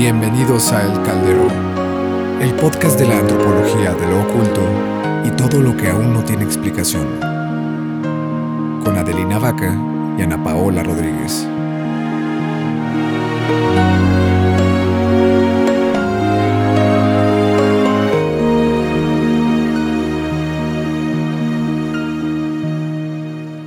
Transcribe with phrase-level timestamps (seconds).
[0.00, 1.48] Bienvenidos a El Caldero,
[2.40, 4.62] el podcast de la antropología de lo oculto
[5.24, 7.18] y todo lo que aún no tiene explicación.
[8.84, 9.76] Con Adelina Vaca
[10.16, 11.44] y Ana Paola Rodríguez.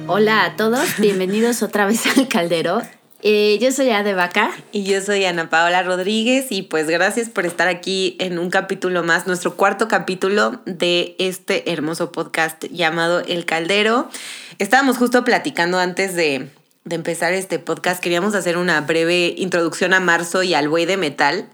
[0.08, 2.82] Hola a todos, bienvenidos otra vez al Caldero.
[3.24, 4.52] Eh, yo soy Ade Vaca.
[4.72, 9.04] Y yo soy Ana Paola Rodríguez y pues gracias por estar aquí en un capítulo
[9.04, 14.10] más, nuestro cuarto capítulo de este hermoso podcast llamado El Caldero.
[14.58, 16.50] Estábamos justo platicando antes de,
[16.84, 20.98] de empezar este podcast, queríamos hacer una breve introducción a marzo y al buey de
[20.98, 21.48] metal.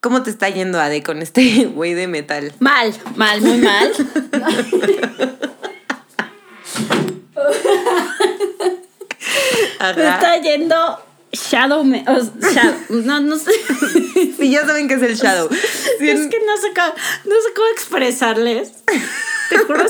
[0.00, 2.52] ¿Cómo te está yendo, Ade, con este buey de metal?
[2.60, 3.92] Mal, mal, muy mal.
[9.96, 10.98] Me está yendo
[11.32, 13.52] Shadow, me, shadow no, no sé.
[14.38, 15.48] Sí, ya saben que es el Shadow.
[15.98, 18.72] Sí, es que no sé cómo, no sé cómo expresarles.
[19.50, 19.84] Te juro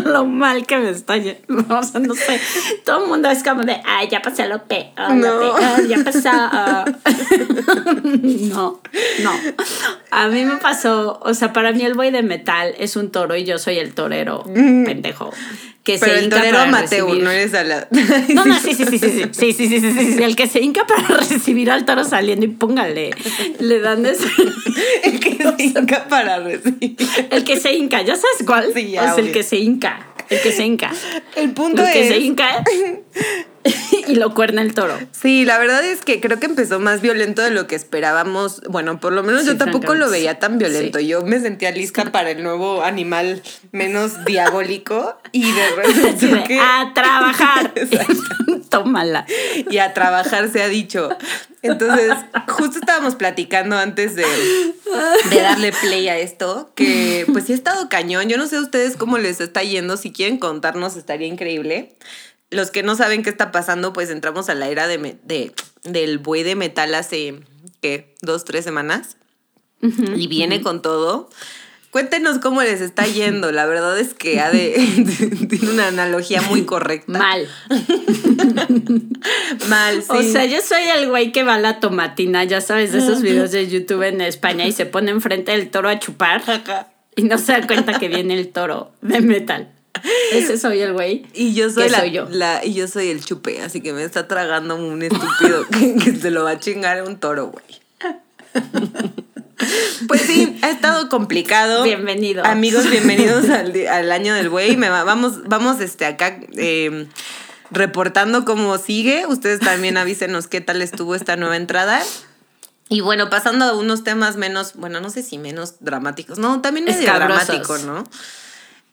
[0.04, 1.64] lo mal que me está yendo.
[1.74, 2.38] O sea, no sé.
[2.84, 5.14] Todo el mundo es como de, ay, ya pasé lo peor.
[5.14, 5.38] No.
[5.38, 6.30] Lo peor, ya pasó.
[8.04, 8.82] no,
[9.22, 9.32] no.
[10.10, 13.36] A mí me pasó, o sea, para mí el buey de metal es un toro
[13.36, 15.32] y yo soy el torero pendejo.
[15.86, 17.86] Que Pero se el hinca torero para amateur, recibir- no eres a la...
[18.34, 20.60] no, no, sí, sí, sí, sí, sí, sí, sí, sí, sí, sí, el que se
[20.60, 23.10] hinca para recibir al toro saliendo y póngale,
[23.60, 24.26] le dan ese,
[25.04, 26.96] El que se hinca para recibir.
[27.30, 28.72] el que se hinca, ¿ya sabes cuál?
[28.74, 30.90] Sí, ya, o sea, el que se hinca, el que se hinca,
[31.36, 32.08] El punto el que es...
[32.08, 32.64] se hinca
[34.08, 34.96] y lo cuerna el toro.
[35.12, 38.60] Sí, la verdad es que creo que empezó más violento de lo que esperábamos.
[38.68, 40.98] Bueno, por lo menos Sí, yo tampoco lo veía tan violento.
[40.98, 41.06] sí.
[41.08, 46.60] Yo me sentía lista para el nuevo animal menos diabólico y de repente de, que-
[46.60, 47.72] a trabajar.
[48.68, 49.26] Tómala.
[49.70, 51.08] y a trabajar se ha dicho.
[51.62, 52.12] Entonces,
[52.48, 54.24] justo estábamos platicando antes de,
[55.30, 58.28] de darle play a esto, que pues sí ha estado cañón.
[58.28, 59.96] Yo no sé a ustedes cómo les está yendo.
[59.96, 61.94] Si quieren contarnos, estaría increíble.
[62.50, 65.52] Los que no saben qué está pasando, pues entramos a la era de,
[65.82, 67.40] del buey de metal hace,
[67.80, 68.14] ¿qué?
[68.22, 69.16] Dos, tres semanas.
[69.80, 71.28] y viene con todo.
[71.96, 73.52] Cuéntenos cómo les está yendo.
[73.52, 74.74] La verdad es que ha de,
[75.48, 77.18] tiene una analogía muy correcta.
[77.18, 77.48] Mal.
[79.68, 80.08] Mal, sí.
[80.10, 83.22] O sea, yo soy el güey que va a la tomatina, ya sabes, de esos
[83.22, 86.42] videos de YouTube en España y se pone enfrente del toro a chupar
[87.16, 89.72] y no se da cuenta que viene el toro de metal.
[90.32, 91.26] Ese soy el güey.
[91.34, 92.26] Y yo soy ¿Qué la, soy yo?
[92.30, 96.16] la- y yo soy el chupe, así que me está tragando un estúpido que, que
[96.16, 97.64] se lo va a chingar a un toro, güey.
[100.06, 101.82] Pues sí, ha estado complicado.
[101.82, 102.44] Bienvenido.
[102.44, 104.76] Amigos, bienvenidos al, al año del güey.
[104.76, 107.06] Me va- vamos, vamos este acá eh,
[107.70, 109.24] reportando cómo sigue.
[109.26, 112.02] Ustedes también avísenos qué tal estuvo esta nueva entrada.
[112.90, 116.38] Y bueno, pasando a unos temas menos, bueno, no sé si menos dramáticos.
[116.38, 118.04] No, también medio dramático, ¿no?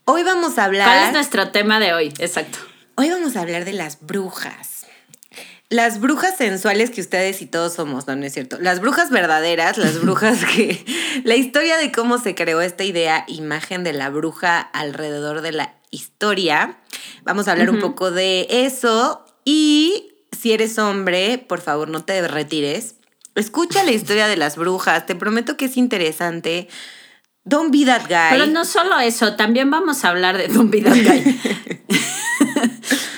[0.05, 0.85] Hoy vamos a hablar.
[0.85, 2.13] ¿Cuál es nuestro tema de hoy?
[2.19, 2.59] Exacto.
[2.95, 4.85] Hoy vamos a hablar de las brujas.
[5.69, 8.57] Las brujas sensuales que ustedes y todos somos, no, no es cierto.
[8.59, 10.83] Las brujas verdaderas, las brujas que...
[11.23, 15.73] La historia de cómo se creó esta idea, imagen de la bruja alrededor de la
[15.89, 16.79] historia.
[17.23, 19.25] Vamos a hablar un poco de eso.
[19.45, 22.95] Y si eres hombre, por favor, no te retires.
[23.35, 25.05] Escucha la historia de las brujas.
[25.05, 26.67] Te prometo que es interesante.
[27.45, 28.31] Don't be that guy.
[28.31, 30.81] Pero no solo eso, también vamos a hablar de Don Guy.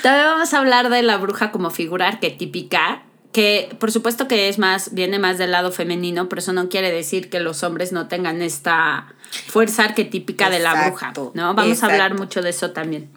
[0.02, 4.58] también vamos a hablar de la bruja como figura arquetípica, que por supuesto que es
[4.58, 8.08] más, viene más del lado femenino, pero eso no quiere decir que los hombres no
[8.08, 9.14] tengan esta
[9.46, 11.54] fuerza arquetípica de la bruja, Exacto, ¿no?
[11.54, 12.22] Vamos a hablar exacto.
[12.22, 13.10] mucho de eso también.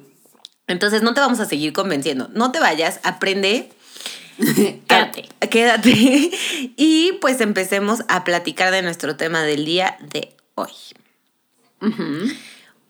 [0.68, 2.30] Entonces no te vamos a seguir convenciendo.
[2.34, 3.72] No te vayas, aprende.
[4.88, 5.28] Quédate.
[5.42, 6.32] Ah, quédate.
[6.78, 10.70] Y pues empecemos a platicar de nuestro tema del día de hoy.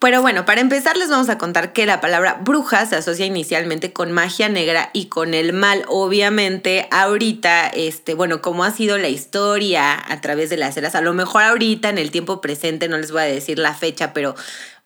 [0.00, 3.92] Pero bueno, para empezar les vamos a contar que la palabra bruja se asocia inicialmente
[3.92, 5.84] con magia negra y con el mal.
[5.88, 11.02] Obviamente, ahorita, este, bueno, como ha sido la historia a través de las eras, a
[11.02, 14.34] lo mejor ahorita en el tiempo presente, no les voy a decir la fecha, pero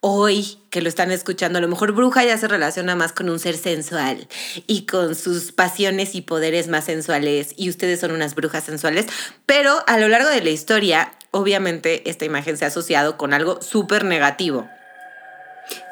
[0.01, 3.39] hoy que lo están escuchando, a lo mejor bruja ya se relaciona más con un
[3.39, 4.29] ser sensual
[4.67, 9.07] y con sus pasiones y poderes más sensuales y ustedes son unas brujas sensuales,
[9.47, 13.61] pero a lo largo de la historia, obviamente esta imagen se ha asociado con algo
[13.61, 14.69] súper negativo.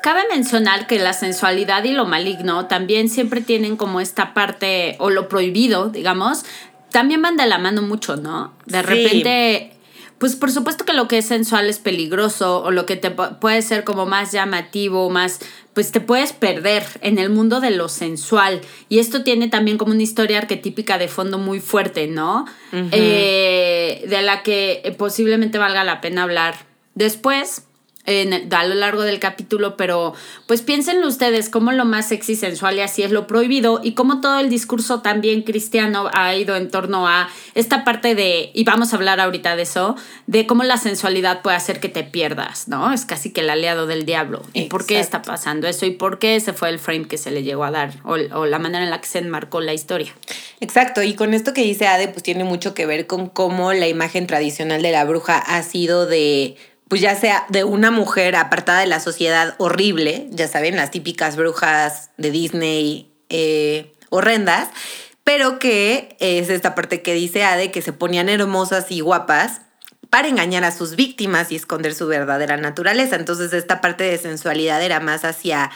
[0.03, 5.11] Cabe mencionar que la sensualidad y lo maligno también siempre tienen como esta parte, o
[5.11, 6.45] lo prohibido, digamos,
[6.91, 8.53] también van de la mano mucho, ¿no?
[8.67, 8.87] De Sí.
[8.87, 9.72] repente,
[10.23, 13.61] pues por supuesto que lo que es sensual es peligroso o lo que te puede
[13.61, 15.41] ser como más llamativo, más,
[15.75, 18.61] pues te puedes perder en el mundo de lo sensual.
[18.89, 22.45] Y esto tiene también como una historia arquetípica de fondo muy fuerte, ¿no?
[22.73, 26.55] Eh, de la que posiblemente valga la pena hablar
[26.95, 27.65] después
[28.05, 30.15] en, a lo largo del capítulo, pero
[30.47, 34.21] pues piénsenlo ustedes cómo lo más sexy, sensual y así es lo prohibido y cómo
[34.21, 38.93] todo el discurso también cristiano ha ido en torno a esta parte de, y vamos
[38.93, 39.97] a hablar ahorita de eso,
[40.27, 42.93] de cómo la sensualidad puede hacer que te pierdas, ¿no?
[42.93, 44.43] Es casi que el aliado del diablo.
[44.53, 45.87] ¿Y por qué está pasando eso?
[45.87, 47.95] ¿Y por qué ese fue el frame que se le llegó a dar?
[48.05, 50.13] O, o la manera en la que se enmarcó la historia.
[50.61, 53.89] Exacto, y con esto que dice Ade, pues tiene mucho que ver con cómo la
[53.89, 56.57] imagen tradicional de la bruja ha sido de
[56.93, 61.37] pues ya sea de una mujer apartada de la sociedad horrible, ya saben, las típicas
[61.37, 64.69] brujas de Disney eh, horrendas,
[65.25, 69.63] pero que es esta parte que dice Ade, que se ponían hermosas y guapas
[70.11, 73.17] para engañar a sus víctimas y esconder su verdadera naturaleza.
[73.17, 75.71] Entonces esta parte de sensualidad era más hacia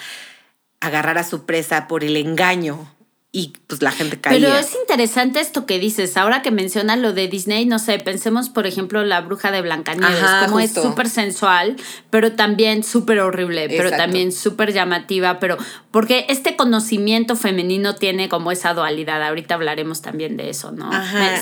[0.80, 2.94] agarrar a su presa por el engaño,
[3.36, 4.40] y pues la gente caía.
[4.40, 6.16] Pero es interesante esto que dices.
[6.16, 10.24] Ahora que mencionas lo de Disney, no sé, pensemos por ejemplo la bruja de Blancanieves,
[10.46, 11.76] como es súper sensual,
[12.08, 15.58] pero también súper horrible, pero también súper llamativa, pero
[15.90, 19.22] porque este conocimiento femenino tiene como esa dualidad.
[19.22, 20.90] Ahorita hablaremos también de eso, ¿no?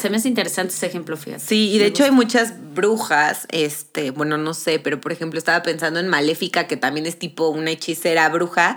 [0.03, 1.45] se me hace interesante ese ejemplo, fíjate.
[1.45, 5.63] Sí, y de hecho hay muchas brujas, este, bueno, no sé, pero por ejemplo estaba
[5.63, 8.77] pensando en Maléfica, que también es tipo una hechicera bruja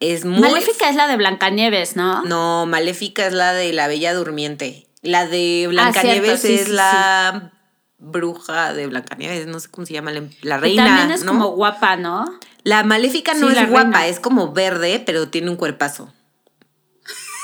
[0.00, 0.40] es muy...
[0.40, 2.22] Maléfica es la de Blancanieves, ¿no?
[2.24, 4.86] No, Maléfica es la de la Bella Durmiente.
[5.02, 7.52] La de ah, Blancanieves es la
[7.98, 10.12] bruja de Blancanieves, no sé cómo se llama,
[10.42, 10.82] la reina.
[10.82, 12.24] Y también es como guapa, ¿no?
[12.62, 16.12] La Maléfica no es guapa, es como verde, pero tiene un cuerpazo.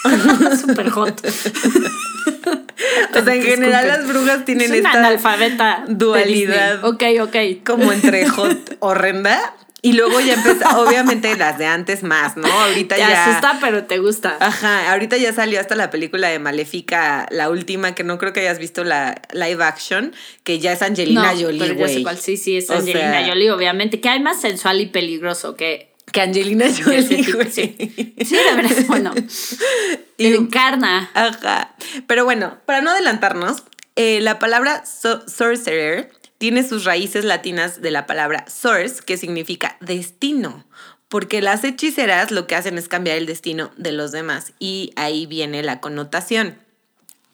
[0.60, 1.26] Super hot.
[3.14, 6.84] o sea, en general las brujas tienen esta analfabeta dualidad.
[6.84, 7.36] Ok, ok.
[7.64, 9.54] Como entre hot horrenda
[9.84, 12.48] y luego ya empezó, obviamente las de antes más, ¿no?
[12.48, 13.06] Ahorita ya.
[13.06, 14.38] Te asusta, pero te gusta.
[14.40, 18.40] Ajá, ahorita ya salió hasta la película de Maléfica, la última, que no creo que
[18.40, 21.58] hayas visto la live action, que ya es Angelina Jolie.
[21.58, 24.00] Pero ya sé cuál, sí, sí, es Angelina Jolie, obviamente.
[24.00, 25.92] Que hay más sensual y peligroso que.
[26.12, 27.02] Que Angelina Jolie.
[27.50, 27.76] sí.
[28.24, 29.12] sí, de verdad, bueno.
[30.16, 31.10] Y, encarna.
[31.12, 31.74] Ajá.
[32.06, 33.64] Pero bueno, para no adelantarnos,
[33.96, 40.64] eh, la palabra sorcerer tiene sus raíces latinas de la palabra source, que significa destino,
[41.08, 45.26] porque las hechiceras lo que hacen es cambiar el destino de los demás y ahí
[45.26, 46.58] viene la connotación.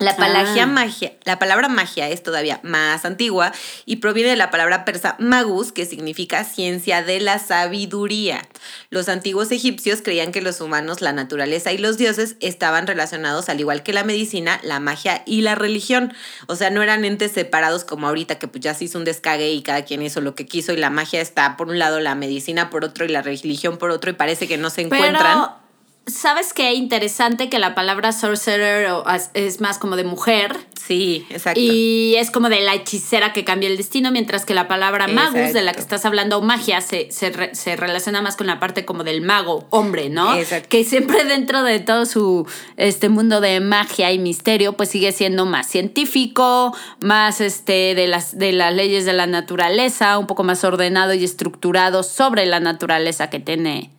[0.01, 0.67] La, ah.
[0.67, 3.53] magia, la palabra magia es todavía más antigua
[3.85, 8.49] y proviene de la palabra persa magus, que significa ciencia de la sabiduría.
[8.89, 13.61] Los antiguos egipcios creían que los humanos, la naturaleza y los dioses estaban relacionados al
[13.61, 16.15] igual que la medicina, la magia y la religión.
[16.47, 19.53] O sea, no eran entes separados como ahorita que pues ya se hizo un descague
[19.53, 22.15] y cada quien hizo lo que quiso y la magia está por un lado, la
[22.15, 25.60] medicina por otro y la religión por otro y parece que no se encuentran.
[26.07, 26.75] ¿Sabes qué?
[26.75, 28.89] Interesante que la palabra sorcerer
[29.35, 30.57] es más como de mujer.
[30.75, 31.61] Sí, exacto.
[31.61, 35.53] Y es como de la hechicera que cambia el destino, mientras que la palabra magus,
[35.53, 39.21] de la que estás hablando, magia, se, se, relaciona más con la parte como del
[39.21, 40.35] mago, hombre, ¿no?
[40.35, 40.69] Exacto.
[40.69, 45.47] Que siempre dentro de todo su este mundo de magia y misterio, pues sigue siendo
[45.47, 50.65] más científico, más este de las, de las leyes de la naturaleza, un poco más
[50.65, 53.91] ordenado y estructurado sobre la naturaleza que tiene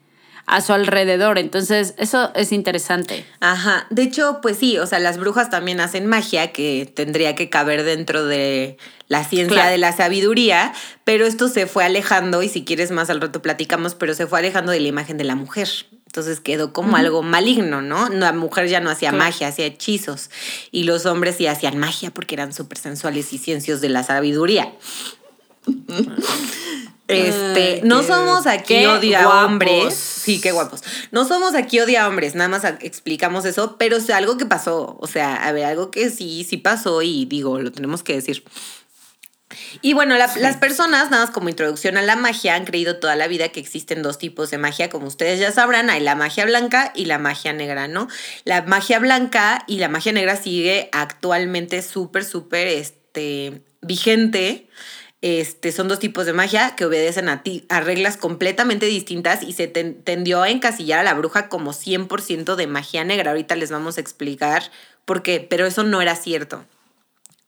[0.51, 1.37] a su alrededor.
[1.37, 3.25] Entonces, eso es interesante.
[3.39, 3.87] Ajá.
[3.89, 7.83] De hecho, pues sí, o sea, las brujas también hacen magia que tendría que caber
[7.83, 8.77] dentro de
[9.07, 10.73] la ciencia de la sabiduría,
[11.05, 14.39] pero esto se fue alejando y si quieres más al rato platicamos, pero se fue
[14.39, 15.69] alejando de la imagen de la mujer.
[16.05, 18.09] Entonces quedó como algo maligno, ¿no?
[18.09, 20.29] La mujer ya no hacía magia, hacía hechizos.
[20.69, 24.73] Y los hombres sí hacían magia porque eran súper sensuales y ciencios de la sabiduría.
[27.11, 29.93] Este, no somos aquí odia hombres.
[29.93, 30.83] Sí, qué guapos.
[31.11, 34.97] No somos aquí odia hombres, nada más explicamos eso, pero es algo que pasó.
[34.99, 38.43] O sea, a ver, algo que sí, sí pasó y digo, lo tenemos que decir.
[39.81, 43.27] Y bueno, las personas, nada más como introducción a la magia, han creído toda la
[43.27, 46.91] vida que existen dos tipos de magia, como ustedes ya sabrán, hay la magia blanca
[46.95, 48.07] y la magia negra, ¿no?
[48.43, 54.67] La magia blanca y la magia negra sigue actualmente súper, súper este, vigente.
[55.21, 59.53] Este, son dos tipos de magia que obedecen a, ti, a reglas completamente distintas y
[59.53, 63.31] se tendió a encasillar a la bruja como 100% de magia negra.
[63.31, 64.63] Ahorita les vamos a explicar
[65.05, 66.65] por qué, pero eso no era cierto.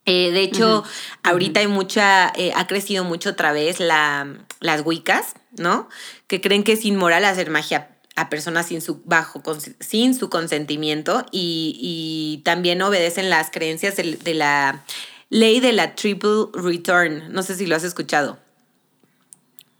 [0.05, 0.83] Eh, de hecho,
[1.23, 4.27] ahorita hay mucha, eh, ha crecido mucho otra vez la,
[4.59, 5.89] las wicas, ¿no?
[6.27, 9.41] Que creen que es inmoral hacer magia a personas sin su, bajo,
[9.79, 14.83] sin su consentimiento y, y también obedecen las creencias de la
[15.33, 17.33] ley de la triple return.
[17.33, 18.37] No sé si lo has escuchado.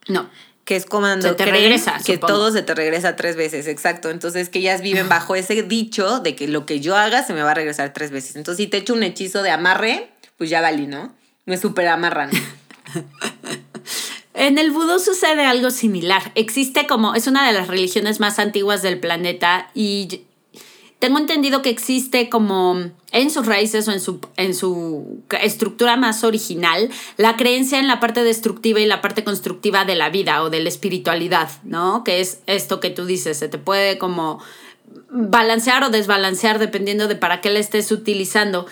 [0.08, 0.30] No.
[0.66, 2.34] Que es cuando Se te regresa, que supongo.
[2.34, 4.10] todo se te regresa tres veces, exacto.
[4.10, 7.44] Entonces que ellas viven bajo ese dicho de que lo que yo haga se me
[7.44, 8.36] va a regresar tres veces.
[8.36, 11.14] Entonces si te echo un hechizo de amarre, pues ya valí, ¿no?
[11.46, 12.32] Me super amarran.
[14.36, 16.32] En el vudú sucede algo similar.
[16.34, 20.24] Existe como, es una de las religiones más antiguas del planeta y
[21.04, 22.82] tengo entendido que existe como
[23.12, 28.00] en sus raíces o en su, en su estructura más original la creencia en la
[28.00, 32.06] parte destructiva y la parte constructiva de la vida o de la espiritualidad, ¿no?
[32.06, 34.40] Que es esto que tú dices, se te puede como
[35.10, 38.66] balancear o desbalancear dependiendo de para qué la estés utilizando.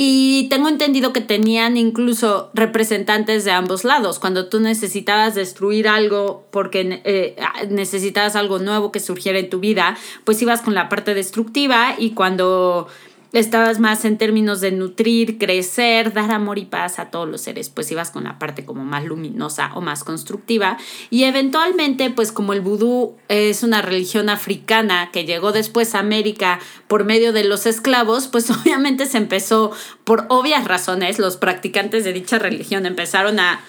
[0.00, 4.20] Y tengo entendido que tenían incluso representantes de ambos lados.
[4.20, 7.34] Cuando tú necesitabas destruir algo porque eh,
[7.68, 12.10] necesitabas algo nuevo que surgiera en tu vida, pues ibas con la parte destructiva y
[12.10, 12.86] cuando
[13.32, 17.68] estabas más en términos de nutrir, crecer, dar amor y paz a todos los seres,
[17.68, 20.78] pues ibas con la parte como más luminosa o más constructiva.
[21.10, 26.58] Y eventualmente, pues como el vudú es una religión africana que llegó después a América
[26.86, 29.72] por medio de los esclavos, pues obviamente se empezó,
[30.04, 33.60] por obvias razones, los practicantes de dicha religión empezaron a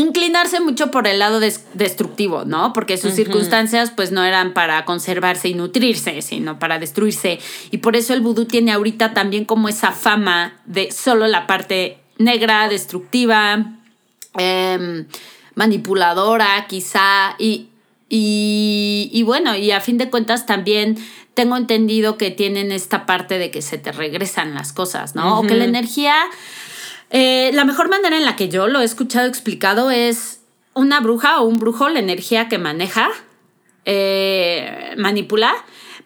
[0.00, 2.72] inclinarse mucho por el lado des destructivo, ¿no?
[2.72, 3.16] Porque sus uh -huh.
[3.16, 7.38] circunstancias pues no eran para conservarse y nutrirse, sino para destruirse.
[7.70, 11.98] Y por eso el vudú tiene ahorita también como esa fama de solo la parte
[12.18, 13.74] negra, destructiva,
[14.38, 15.04] eh,
[15.54, 17.68] manipuladora quizá, y,
[18.08, 20.96] y, y bueno, y a fin de cuentas también
[21.34, 25.22] tengo entendido que tienen esta parte de que se te regresan las cosas, ¿no?
[25.22, 25.44] Uh -huh.
[25.44, 26.14] O que la energía...
[27.10, 30.40] Eh, la mejor manera en la que yo lo he escuchado explicado es
[30.74, 33.08] una bruja o un brujo, la energía que maneja,
[33.84, 35.54] eh, manipula,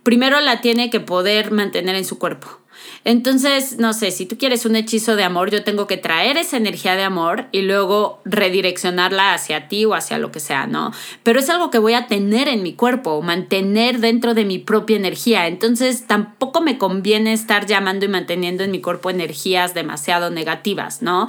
[0.02, 2.61] primero la tiene que poder mantener en su cuerpo.
[3.04, 6.56] Entonces, no sé, si tú quieres un hechizo de amor, yo tengo que traer esa
[6.56, 10.92] energía de amor y luego redireccionarla hacia ti o hacia lo que sea, ¿no?
[11.24, 14.96] Pero es algo que voy a tener en mi cuerpo, mantener dentro de mi propia
[14.96, 15.48] energía.
[15.48, 21.28] Entonces, tampoco me conviene estar llamando y manteniendo en mi cuerpo energías demasiado negativas, ¿no?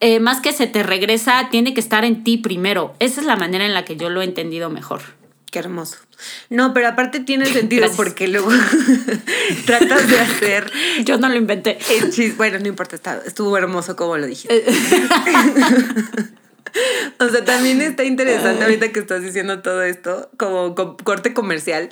[0.00, 2.94] Eh, más que se te regresa, tiene que estar en ti primero.
[2.98, 5.19] Esa es la manera en la que yo lo he entendido mejor.
[5.50, 5.96] Qué hermoso.
[6.48, 7.96] No, pero aparte tiene sentido Gracias.
[7.96, 8.50] porque luego
[9.66, 10.70] tratas de hacer.
[11.04, 11.78] Yo no lo inventé.
[12.36, 14.64] Bueno, no importa, está, estuvo hermoso como lo dijiste.
[17.18, 21.90] o sea, también está interesante ahorita que estás diciendo todo esto, como corte comercial.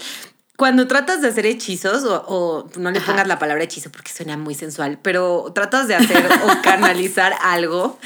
[0.56, 3.28] Cuando tratas de hacer hechizos, o, o no le pongas Ajá.
[3.28, 7.98] la palabra hechizo porque suena muy sensual, pero tratas de hacer o canalizar algo,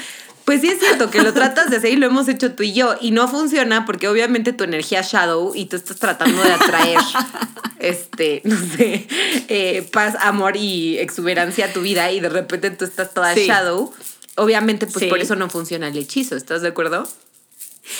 [0.45, 2.73] pues sí es cierto que lo tratas de hacer y lo hemos hecho tú y
[2.73, 6.99] yo y no funciona porque obviamente tu energía shadow y tú estás tratando de atraer
[7.79, 9.07] este, no sé,
[9.47, 13.45] eh, paz, amor y exuberancia a tu vida y de repente tú estás toda sí.
[13.45, 13.93] shadow.
[14.35, 15.09] Obviamente pues sí.
[15.09, 17.07] por eso no funciona el hechizo, ¿estás de acuerdo?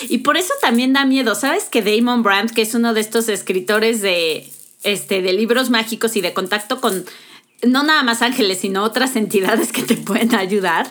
[0.08, 1.34] Y por eso también da miedo.
[1.34, 4.50] ¿Sabes que Damon Brandt, que es uno de estos escritores de,
[4.82, 7.04] este, de libros mágicos y de contacto con
[7.62, 10.86] no nada más ángeles, sino otras entidades que te pueden ayudar.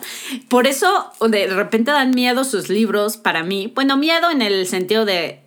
[0.48, 3.72] Por eso de repente dan miedo sus libros para mí.
[3.74, 5.40] Bueno, miedo en el sentido de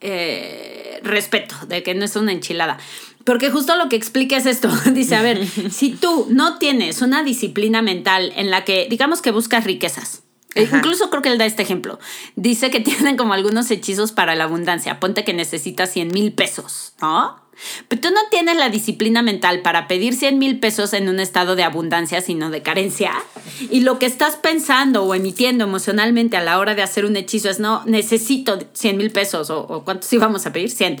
[0.00, 2.78] eh, respeto, de que no es una enchilada.
[3.24, 4.68] Porque justo lo que explica es esto.
[4.92, 9.32] Dice, a ver, si tú no tienes una disciplina mental en la que, digamos que
[9.32, 10.22] buscas riquezas,
[10.56, 10.78] Ajá.
[10.78, 11.98] Incluso creo que él da este ejemplo.
[12.34, 15.00] Dice que tienen como algunos hechizos para la abundancia.
[15.00, 17.45] Ponte que necesitas 100 mil pesos, ¿no?
[17.88, 21.56] Pero tú no tienes la disciplina mental para pedir 100 mil pesos en un estado
[21.56, 23.12] de abundancia, sino de carencia.
[23.70, 27.48] Y lo que estás pensando o emitiendo emocionalmente a la hora de hacer un hechizo
[27.48, 30.98] es, no, necesito 100 mil pesos o, cuántos íbamos a pedir, 100.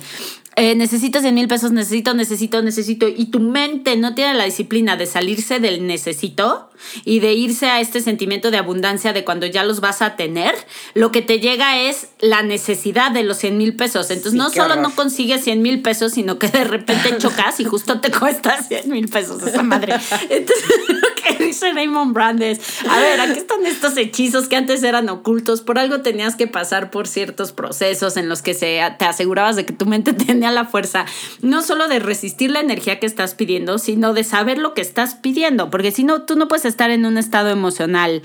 [0.58, 3.06] Eh, necesito 100 mil pesos, necesito, necesito, necesito.
[3.08, 6.70] Y tu mente no tiene la disciplina de salirse del necesito
[7.04, 10.54] y de irse a este sentimiento de abundancia de cuando ya los vas a tener.
[10.94, 14.10] Lo que te llega es la necesidad de los 100 mil pesos.
[14.10, 14.78] Entonces sí, no solo horror.
[14.78, 18.90] no consigues 100 mil pesos, sino que de repente chocas y justo te cuesta 100
[18.90, 19.94] mil pesos esa madre.
[20.30, 25.08] Entonces lo que dice Raymond Brandes, a ver, aquí están estos hechizos que antes eran
[25.10, 25.60] ocultos.
[25.60, 29.66] Por algo tenías que pasar por ciertos procesos en los que se, te asegurabas de
[29.66, 31.06] que tu mente tenía la fuerza,
[31.42, 35.14] no solo de resistir la energía que estás pidiendo, sino de saber lo que estás
[35.14, 38.22] pidiendo, porque si no, tú no puedes estar en un estado emocional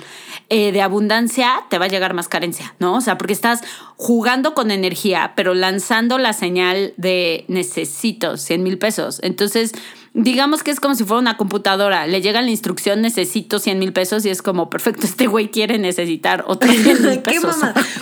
[0.50, 2.96] eh, de abundancia, te va a llegar más carencia, ¿no?
[2.96, 3.62] O sea, porque estás
[3.96, 9.20] jugando con energía, pero lanzando la señal de necesito 100 mil pesos.
[9.24, 9.74] Entonces,
[10.14, 12.08] digamos que es como si fuera una computadora.
[12.08, 15.78] Le llega la instrucción, necesito 100 mil pesos y es como, perfecto, este güey quiere
[15.78, 17.56] necesitar otros 100 mil pesos.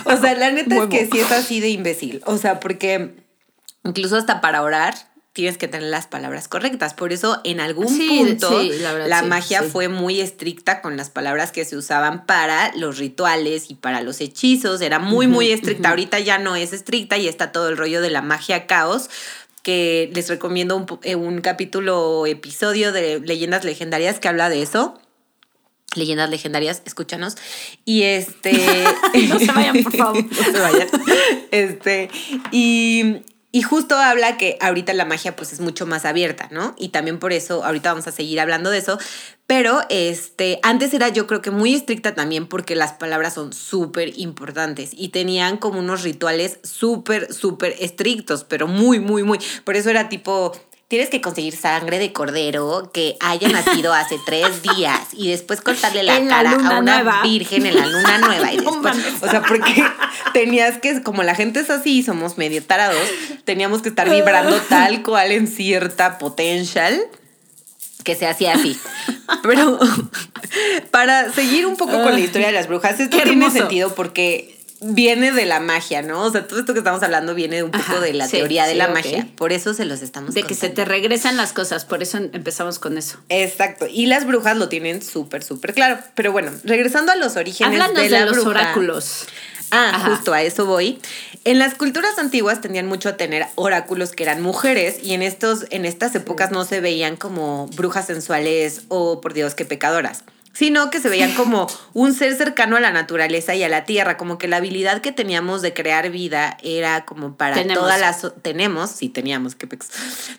[0.04, 2.22] o sea, la neta es que sí es así de imbécil.
[2.26, 3.14] O sea, porque
[3.84, 4.94] incluso hasta para orar
[5.32, 6.94] tienes que tener las palabras correctas.
[6.94, 10.82] Por eso en algún Sí, punto sí, la la, verdad, sí, magia fue muy estricta
[10.82, 14.80] con las palabras que se usaban para los rituales y para los hechizos.
[14.80, 15.90] Era muy, muy estricta.
[15.90, 19.08] Ahorita ya no es estricta y está todo el rollo de la magia caos
[19.62, 24.98] que les recomiendo un, eh, un capítulo episodio de Leyendas Legendarias que habla de eso.
[25.96, 27.36] Leyendas legendarias, escúchanos.
[27.84, 28.52] Y este.
[29.28, 30.24] No se vayan, por favor.
[30.30, 30.88] no se vayan.
[31.50, 32.10] Este.
[32.52, 33.22] Y.
[33.52, 36.74] Y justo habla que ahorita la magia pues es mucho más abierta, ¿no?
[36.78, 38.98] Y también por eso ahorita vamos a seguir hablando de eso,
[39.46, 44.16] pero este antes era yo creo que muy estricta también porque las palabras son súper
[44.20, 49.90] importantes y tenían como unos rituales súper súper estrictos, pero muy muy muy, por eso
[49.90, 50.52] era tipo
[50.90, 56.02] Tienes que conseguir sangre de cordero que haya nacido hace tres días y después cortarle
[56.02, 57.22] la cara a una nueva.
[57.22, 58.52] virgen en la luna nueva.
[58.52, 59.84] Y después, o sea, porque
[60.32, 63.08] tenías que, como la gente es así, somos medio tarados,
[63.44, 67.00] teníamos que estar vibrando tal cual en cierta potential
[68.02, 68.76] que se hacía así.
[69.44, 69.78] Pero
[70.90, 75.32] para seguir un poco con la historia de las brujas, esto tiene sentido porque viene
[75.32, 76.22] de la magia, ¿no?
[76.22, 78.64] O sea, todo esto que estamos hablando viene un poco Ajá, de la sí, teoría
[78.64, 79.28] de sí, la magia.
[79.36, 82.78] Por eso se los estamos De que se te regresan las cosas, por eso empezamos
[82.78, 83.18] con eso.
[83.28, 83.86] Exacto.
[83.90, 85.98] Y las brujas lo tienen súper, súper claro.
[86.14, 88.48] Pero bueno, regresando a los orígenes Háblanos de de, la los bruja.
[88.50, 89.26] oráculos.
[89.72, 90.10] Ah, Ajá.
[90.16, 90.98] justo a eso voy.
[91.44, 95.66] En las culturas antiguas tendían mucho a tener oráculos que eran mujeres y en estos
[95.70, 100.90] en estas épocas no se veían como brujas sensuales o por Dios qué pecadoras, sino
[100.90, 104.36] que se veían como un ser cercano a la naturaleza y a la tierra, como
[104.38, 107.82] que la habilidad que teníamos de crear vida era como para Tenemos.
[107.82, 109.88] todas las tenemos, sí teníamos, qué pex.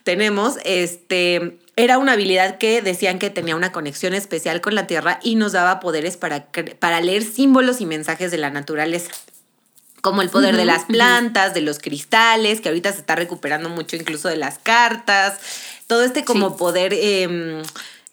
[0.04, 5.20] Tenemos este era una habilidad que decían que tenía una conexión especial con la tierra
[5.24, 6.48] y nos daba poderes para,
[6.80, 9.10] para leer símbolos y mensajes de la naturaleza
[10.02, 13.96] como el poder de las plantas, de los cristales, que ahorita se está recuperando mucho
[13.96, 15.38] incluso de las cartas,
[15.86, 16.56] todo este como Sí.
[16.58, 17.62] poder eh,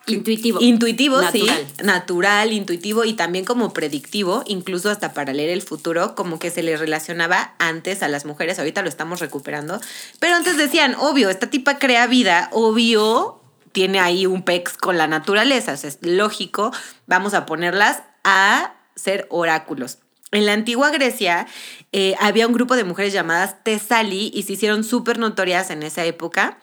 [0.09, 0.61] Intuitivo.
[0.61, 1.67] intuitivo, Natural.
[1.67, 6.50] sí, natural, intuitivo y también como predictivo, incluso hasta para leer el futuro, como que
[6.50, 9.81] se le relacionaba antes a las mujeres, ahorita lo estamos recuperando,
[10.21, 13.41] pero antes decían, obvio, esta tipa crea vida, obvio,
[13.73, 16.73] tiene ahí un pex con la naturaleza, o sea, es lógico,
[17.06, 19.99] vamos a ponerlas a ser oráculos.
[20.30, 21.47] En la antigua Grecia
[21.93, 26.04] eh, había un grupo de mujeres llamadas Tesali y se hicieron súper notorias en esa
[26.04, 26.59] época.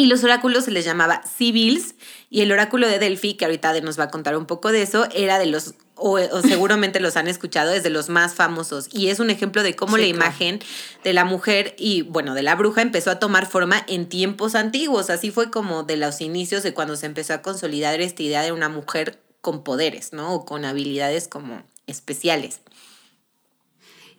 [0.00, 1.96] Y los oráculos se les llamaba Sibils
[2.30, 5.08] y el oráculo de Delphi, que ahorita nos va a contar un poco de eso,
[5.12, 9.08] era de los, o, o seguramente los han escuchado, es de los más famosos y
[9.08, 10.24] es un ejemplo de cómo Sí, la claro.
[10.24, 10.60] imagen
[11.02, 15.10] de la mujer y bueno, de la bruja empezó a tomar forma en tiempos antiguos.
[15.10, 18.52] Así fue como de los inicios de cuando se empezó a consolidar esta idea de
[18.52, 20.32] una mujer con poderes, ¿no?
[20.32, 22.60] O con habilidades como especiales.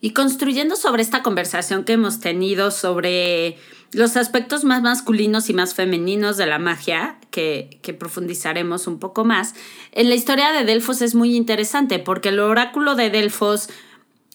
[0.02, 3.58] Y construyendo sobre esta conversación que hemos tenido sobre
[3.92, 9.26] los aspectos más masculinos y más femeninos de la magia, que, que profundizaremos un poco
[9.26, 9.56] más,
[9.92, 13.70] en la historia de Delfos es muy interesante porque el oráculo de Delfos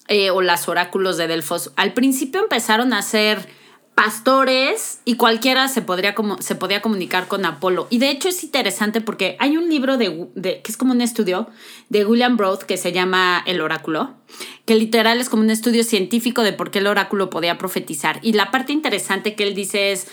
[0.07, 3.49] eh, o las oráculos de Delfos al principio empezaron a ser
[3.95, 7.87] pastores y cualquiera se, podría como, se podía comunicar con Apolo.
[7.89, 11.49] Y de hecho es interesante porque hay un libro de, que es como un estudio
[11.87, 14.13] de William Broad que se llama El oráculo,
[14.65, 18.19] que literal es como un estudio científico de por qué el oráculo podía profetizar.
[18.21, 20.07] Y la parte interesante que él dice es,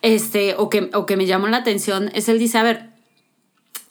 [0.00, 2.90] este, o que, o que me llamó la atención, es él dice, a ver,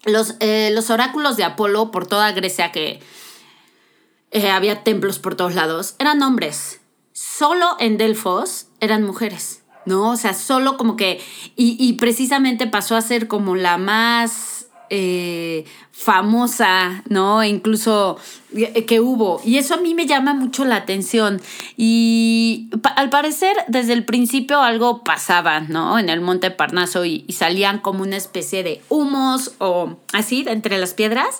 [0.05, 2.99] los, eh, los oráculos de Apolo por toda Grecia que
[4.31, 6.79] eh, había templos por todos lados, eran hombres.
[7.15, 10.11] Solo en Delfos eran mujeres, ¿no?
[10.11, 11.21] O sea, solo como que...
[11.55, 17.41] Y, y precisamente pasó a ser como la más eh, famosa, ¿no?
[17.45, 18.17] Incluso
[18.53, 19.41] eh, que hubo.
[19.45, 21.41] Y eso a mí me llama mucho la atención.
[21.77, 25.97] Y al parecer, desde el principio algo pasaba, ¿no?
[25.97, 30.77] En el Monte Parnaso y, y salían como una especie de humos o así entre
[30.77, 31.39] las piedras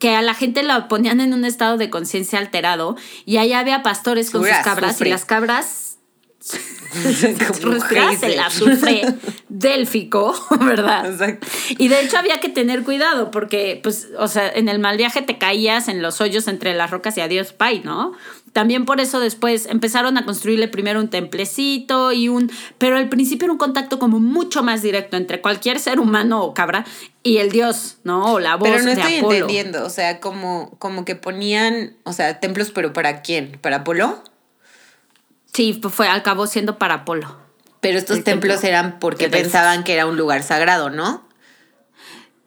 [0.00, 3.84] que a la gente la ponían en un estado de conciencia alterado y ahí había
[3.84, 5.90] pastores con sus cabras y las cabras
[7.60, 9.02] Como respiradas el azufre
[9.48, 11.06] délfico, ¿verdad?
[11.06, 11.46] Exacto.
[11.78, 15.22] Y de hecho había que tener cuidado porque, pues, o sea, en el mal viaje
[15.22, 18.12] te caías en los hoyos entre las rocas y adiós, pay, ¿no?
[18.52, 22.50] También por eso después empezaron a construirle primero un templecito y un...
[22.78, 26.52] Pero al principio era un contacto como mucho más directo entre cualquier ser humano o
[26.52, 26.84] cabra
[27.22, 28.32] y el dios, ¿no?
[28.32, 29.34] O la voz Pero no de estoy Apolo.
[29.34, 33.58] entendiendo, o sea, como, como que ponían, o sea, templos, pero ¿para quién?
[33.60, 34.22] ¿Para Apolo?
[35.52, 37.36] Sí, pues fue, acabó siendo para Apolo.
[37.80, 41.22] Pero estos El templos templo eran porque pensaban que era un lugar sagrado, ¿no?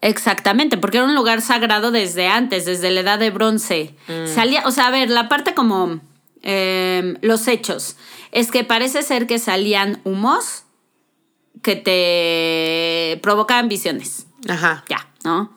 [0.04, 3.96] Exactamente, porque era un lugar sagrado desde antes, desde la edad de bronce.
[4.26, 6.02] Salía, o sea, a ver, la parte como
[6.42, 7.96] eh, los hechos,
[8.34, 10.64] es que parece ser que salían humos
[11.62, 14.28] que te provocaban visiones.
[14.50, 14.84] Ajá.
[14.90, 15.54] Ya, ¿no?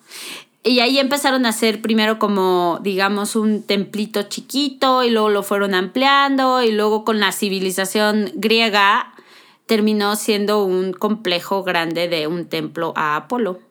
[0.63, 5.75] Y ahí empezaron a hacer primero como, digamos, un templito chiquito y luego lo fueron
[5.75, 9.13] ampliando y luego con la civilización griega
[9.67, 13.66] terminó siendo un complejo grande de un templo a Apolo.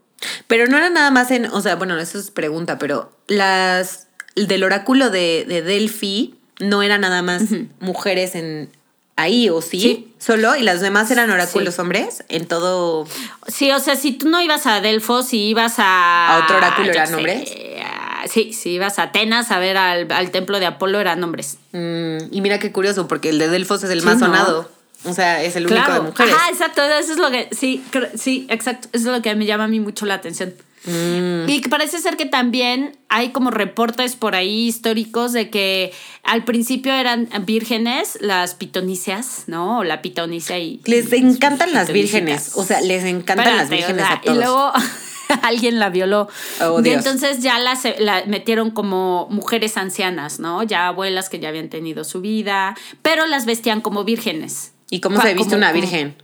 [0.48, 4.64] Pero no era nada más en, o sea, bueno, eso es pregunta, pero las del
[4.64, 7.44] oráculo de, de Delphi no era nada más
[7.80, 8.70] mujeres en
[9.18, 9.80] ahí, ¿o sí?
[9.80, 10.14] Sí.
[10.20, 13.08] Solo, y las demás eran oráculos hombres en todo.
[13.48, 16.36] Sí, o sea, si tú no ibas a Delfos, si ibas a...
[16.38, 17.52] ¿A otro oráculo eran sé, hombres?
[17.84, 21.60] a- Sí, si ibas a Atenas a ver al, al templo de Apolo eran hombres.
[21.74, 24.26] Mm, y mira qué curioso, porque el de Delfos es el Sí, más ¿no?
[24.26, 24.70] sonado.
[25.06, 26.34] O sea, es el único de mujeres.
[26.34, 26.84] Ajá, exacto.
[26.84, 27.50] Eso es lo que.
[27.52, 27.84] Sí,
[28.16, 28.90] sí, exacto.
[28.92, 30.54] Eso es lo que me llama a mí mucho la atención.
[30.86, 31.50] Mm.
[31.50, 35.92] Y parece ser que también hay como reportes por ahí históricos de que
[36.24, 39.80] al principio eran vírgenes las pitonicias, ¿no?
[39.80, 40.82] O la pitonicia y.
[40.86, 42.52] Les y encantan las vírgenes.
[42.56, 44.38] O sea, les encantan las vírgenes o sea, a todos.
[44.38, 44.72] Y luego
[45.42, 46.28] alguien la violó.
[46.62, 50.62] Oh, y entonces ya las la metieron como mujeres ancianas, ¿no?
[50.64, 54.72] Ya abuelas que ya habían tenido su vida, pero las vestían como vírgenes.
[54.90, 56.16] ¿Y cómo se viste una virgen?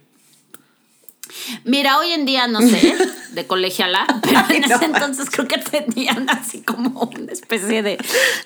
[1.63, 2.95] Mira, hoy en día no sé,
[3.31, 7.97] de colegiala, pero Ay, en ese entonces creo que tenían así como una especie de,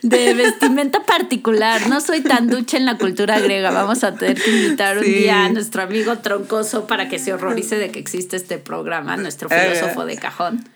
[0.02, 1.88] de vestimenta particular.
[1.90, 3.72] No soy tan ducha en la cultura griega.
[3.72, 7.78] Vamos a tener que invitar un día a nuestro amigo Troncoso para que se horrorice
[7.78, 10.70] de que existe este programa, nuestro filósofo de cajón.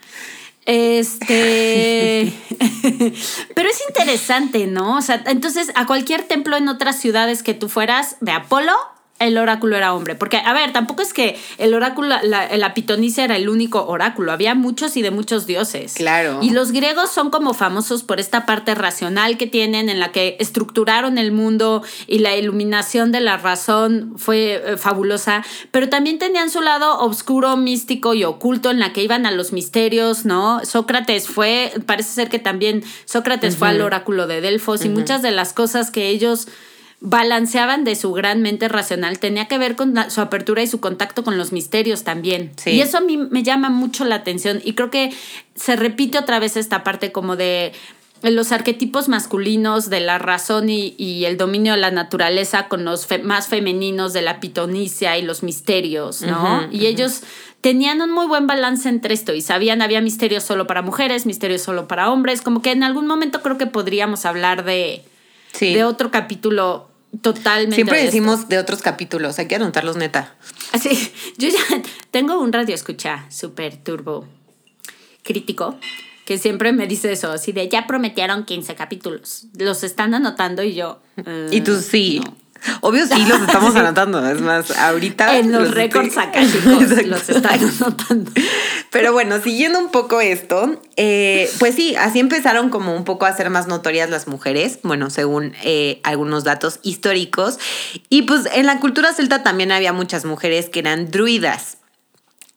[0.65, 2.31] Este.
[3.55, 4.97] Pero es interesante, ¿no?
[4.97, 8.73] O sea, entonces a cualquier templo en otras ciudades que tú fueras de Apolo,
[9.19, 10.15] el oráculo era hombre.
[10.15, 14.31] Porque, a ver, tampoco es que el oráculo, la, la pitonicia era el único oráculo.
[14.31, 15.93] Había muchos y de muchos dioses.
[15.93, 16.39] Claro.
[16.41, 20.37] Y los griegos son como famosos por esta parte racional que tienen, en la que
[20.39, 25.43] estructuraron el mundo y la iluminación de la razón fue eh, fabulosa.
[25.71, 29.51] Pero también tenían su lado oscuro, místico y oculto, en la que iban a los
[29.51, 30.63] misterios, ¿no?
[30.63, 35.31] Sócrates fue, parece ser que también Sócrates fue al oráculo de Delfos y muchas de
[35.31, 36.47] las cosas que ellos
[37.01, 40.79] balanceaban de su gran mente racional tenía que ver con la- su apertura y su
[40.81, 42.51] contacto con los misterios también.
[42.57, 42.71] Sí.
[42.71, 45.11] Y eso a mí me llama mucho la atención y creo que
[45.55, 47.71] se repite otra vez esta parte como de
[48.21, 53.05] los arquetipos masculinos de la razón y, y el dominio de la naturaleza con los
[53.07, 56.67] fe- más femeninos de la pitonicia y los misterios, ¿no?
[56.69, 57.21] y ellos
[57.61, 61.61] tenían un muy buen balance entre esto y sabían, había misterios solo para mujeres, misterios
[61.61, 65.01] solo para hombres, como que en algún momento creo que podríamos hablar de,
[65.53, 65.73] Sí.
[65.73, 66.88] de otro capítulo
[67.21, 67.75] totalmente.
[67.75, 70.35] Siempre decimos de otros capítulos, hay que anotarlos neta.
[70.71, 74.27] Así, yo ya tengo un radio escucha súper turbo
[75.23, 75.77] crítico
[76.29, 79.47] que siempre me dice eso, así de ya prometieron 15 capítulos.
[79.57, 81.01] Los están anotando y yo.
[81.49, 82.21] Y tú sí.
[82.23, 82.35] no.
[82.81, 84.27] Obvio sí los estamos anotando.
[84.27, 85.37] Es más, ahorita.
[85.37, 86.39] En los récords Exacto.
[87.05, 88.31] los están anotando.
[88.91, 93.33] Pero bueno, siguiendo un poco esto, eh, pues sí, así empezaron como un poco a
[93.35, 97.59] ser más notorias las mujeres, bueno, según eh, algunos datos históricos.
[98.09, 101.78] Y pues en la cultura celta también había muchas mujeres que eran druidas.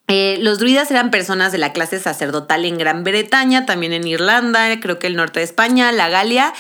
[0.09, 4.81] Eh, los druidas eran personas de la clase sacerdotal en Gran Bretaña, también en Irlanda,
[4.81, 6.53] creo que el norte de España, la Galia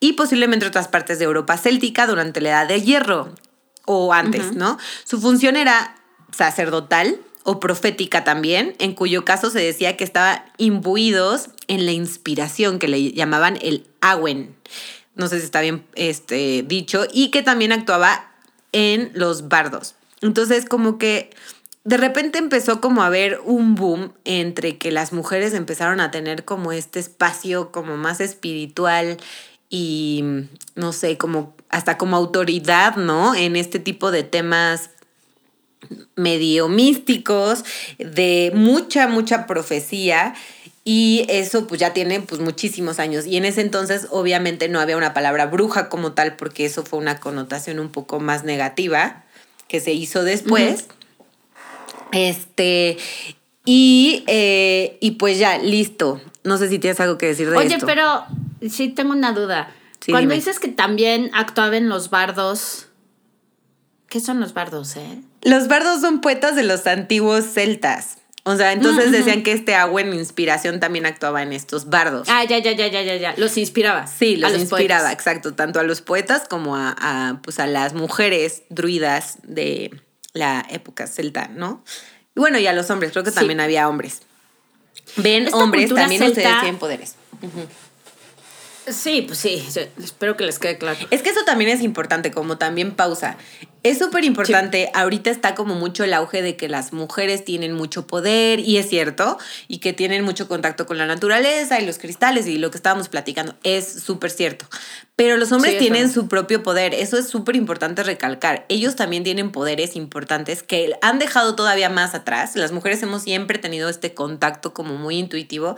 [0.00, 3.34] y posiblemente otras partes de Europa céltica durante la Edad del Hierro
[3.84, 4.78] o antes, ¿no?
[5.04, 5.94] Su función era
[6.32, 12.80] sacerdotal o profética también, en cuyo caso se decía que estaban imbuidos en la inspiración
[12.80, 14.56] que le llamaban el Awen.
[15.14, 18.32] No sé si está bien este, dicho, y que también actuaba
[18.72, 19.94] en los bardos.
[20.22, 21.30] Entonces, como que
[21.86, 26.44] de repente empezó como a haber un boom entre que las mujeres empezaron a tener
[26.44, 29.18] como este espacio como más espiritual
[29.70, 30.24] y
[30.74, 33.36] no sé, como hasta como autoridad, ¿no?
[33.36, 34.90] En este tipo de temas
[36.16, 37.64] medio místicos,
[37.98, 40.34] de mucha, mucha profecía.
[40.82, 43.26] Y eso pues ya tiene pues muchísimos años.
[43.26, 46.98] Y en ese entonces obviamente no había una palabra bruja como tal, porque eso fue
[46.98, 49.24] una connotación un poco más negativa
[49.68, 50.86] que se hizo después.
[52.16, 52.96] Este,
[53.64, 56.20] y, eh, y pues ya, listo.
[56.44, 57.86] No sé si tienes algo que decir de Oye, esto.
[57.86, 58.24] pero
[58.70, 59.72] sí tengo una duda.
[60.00, 60.34] Sí, Cuando dime.
[60.36, 62.86] dices que también actuaban los bardos,
[64.08, 65.20] ¿qué son los bardos, eh?
[65.42, 68.18] Los bardos son poetas de los antiguos celtas.
[68.44, 72.28] O sea, entonces Mm, decían que este agua en inspiración también actuaba en estos bardos.
[72.30, 73.34] Ah, ya, ya, ya, ya, ya, ya.
[73.36, 74.06] Los inspiraba.
[74.06, 75.12] Sí, los, inspiraba, poetas.
[75.12, 80.00] exacto, tanto a los poetas como a, a, pues a las mujeres druidas de
[80.36, 81.82] la época celta, ¿no?
[82.36, 83.36] Y bueno, y a los hombres, creo que Sí.
[83.36, 84.22] también había hombres.
[85.16, 87.14] Ven, Esta hombres, también celta- ustedes tienen poderes.
[88.88, 90.96] Sí, pues sí, sí, espero que les quede claro.
[91.10, 93.36] Es que eso también es importante, como también pausa.
[93.82, 94.90] Es súper importante.
[94.94, 98.88] Ahorita está como mucho el auge de que las mujeres tienen mucho poder, y es
[98.88, 102.76] cierto, y que tienen mucho contacto con la naturaleza y los cristales y lo que
[102.76, 103.56] estábamos platicando.
[103.64, 104.66] Es súper cierto.
[105.16, 106.92] Pero los hombres Sí, tienen su propio poder.
[106.92, 108.66] Eso es súper importante recalcar.
[108.68, 112.54] Ellos también tienen poderes importantes que han dejado todavía más atrás.
[112.54, 115.76] Las mujeres hemos siempre tenido este contacto como muy intuitivo.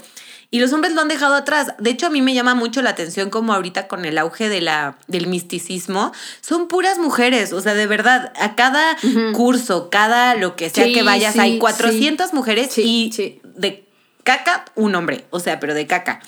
[0.50, 1.74] Y los hombres lo han dejado atrás.
[1.78, 4.60] De hecho, a mí me llama mucho la atención como ahorita con el auge de
[4.60, 7.52] la, del misticismo, son puras mujeres.
[7.52, 8.96] O sea, de verdad, a cada
[9.34, 13.12] curso, cada lo que sea Sí, que vayas, sí, hay 400 mujeres y
[13.44, 13.84] de
[14.24, 15.26] caca, un hombre.
[15.30, 16.20] O sea, pero de caca.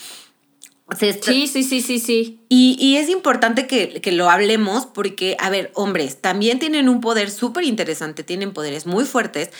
[0.98, 2.40] Sí, sí, sí, sí, sí.
[2.48, 7.00] y, y es importante que, que lo hablemos porque, a ver, hombres también tienen un
[7.00, 9.50] poder súper interesante, tienen poderes muy fuertes,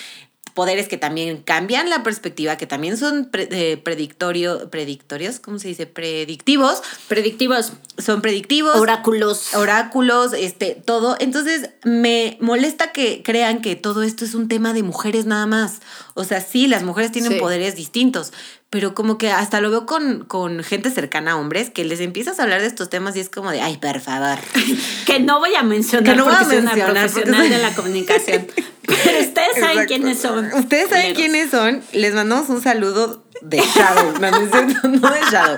[0.55, 5.69] poderes que también cambian la perspectiva, que también son pre- eh, predictorio, predictorios, ¿cómo se
[5.69, 5.87] dice?
[5.87, 8.75] Predictivos, Predictivos, son predictivos.
[8.77, 9.55] oráculos.
[9.55, 11.16] Oráculos, este, todo.
[11.21, 15.81] Entonces, me molesta que crean que todo esto es un tema de mujeres nada más.
[16.14, 17.38] O sea, sí, las mujeres tienen Sí.
[17.38, 18.33] poderes distintos,
[18.70, 22.38] pero como que hasta lo veo con, con gente cercana a hombres, que les empiezas
[22.38, 24.38] a hablar de estos temas y es como de, ay, por favor.
[25.06, 28.46] Que no voy a mencionar Que no voy a mencionar profesional de la comunicación.
[28.87, 29.87] Pero ustedes saben Exacto.
[29.88, 30.52] quiénes son.
[30.54, 31.83] Ustedes saben quiénes son.
[31.92, 34.12] Les mandamos un saludo de Shadow.
[34.20, 35.56] No, no de Shadow.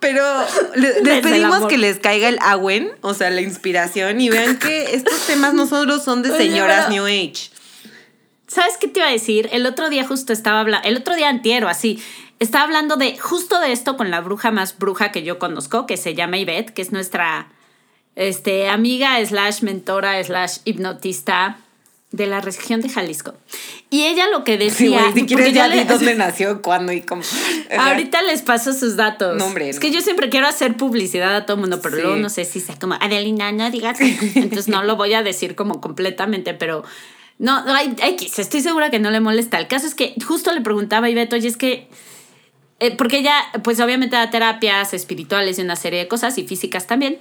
[0.00, 0.22] Pero
[0.74, 4.58] le- les Desde pedimos que les caiga el agüen, o sea, la inspiración, y vean
[4.58, 7.50] que estos temas no solo son de señoras New Age.
[8.46, 9.48] ¿Sabes qué te iba a decir?
[9.52, 12.02] El otro día justo estaba hablando, el otro día antiero, así,
[12.38, 15.96] estaba hablando de justo de esto con la bruja más bruja que yo conozco, que
[15.96, 17.48] se llama Ivette, que es nuestra
[18.16, 21.58] este, amiga slash mentora slash hipnotista
[22.10, 23.34] de la región de Jalisco.
[23.90, 25.00] Y ella lo que Sí, decía...
[25.02, 27.22] güey, si quieres ya le- dónde nació, cuándo y cómo.
[27.78, 29.36] Ahorita les paso sus datos.
[29.36, 29.80] No, hombre, Es no.
[29.82, 32.02] que yo siempre quiero hacer publicidad a todo el mundo, pero Sí.
[32.02, 34.00] luego no sé si sea como, Adelina, no digas.
[34.00, 36.82] Entonces no lo voy a decir como completamente, pero
[37.38, 39.58] no, hay, hay estoy segura que no le molesta.
[39.58, 41.88] El caso es que justo le preguntaba a Ivette, oye, es que.
[42.80, 46.86] Eh, porque ella, pues obviamente da terapias espirituales y una serie de cosas y físicas
[46.86, 47.18] también.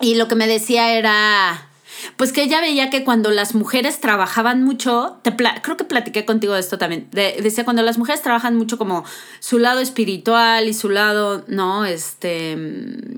[0.00, 1.68] Y lo que me decía era,
[2.16, 5.16] pues que ella veía que cuando las mujeres trabajaban mucho,
[5.62, 9.04] creo que platiqué contigo de esto también, de- decía cuando las mujeres trabajan mucho como
[9.40, 11.86] su lado espiritual y su lado, ¿no?
[11.86, 12.56] Este,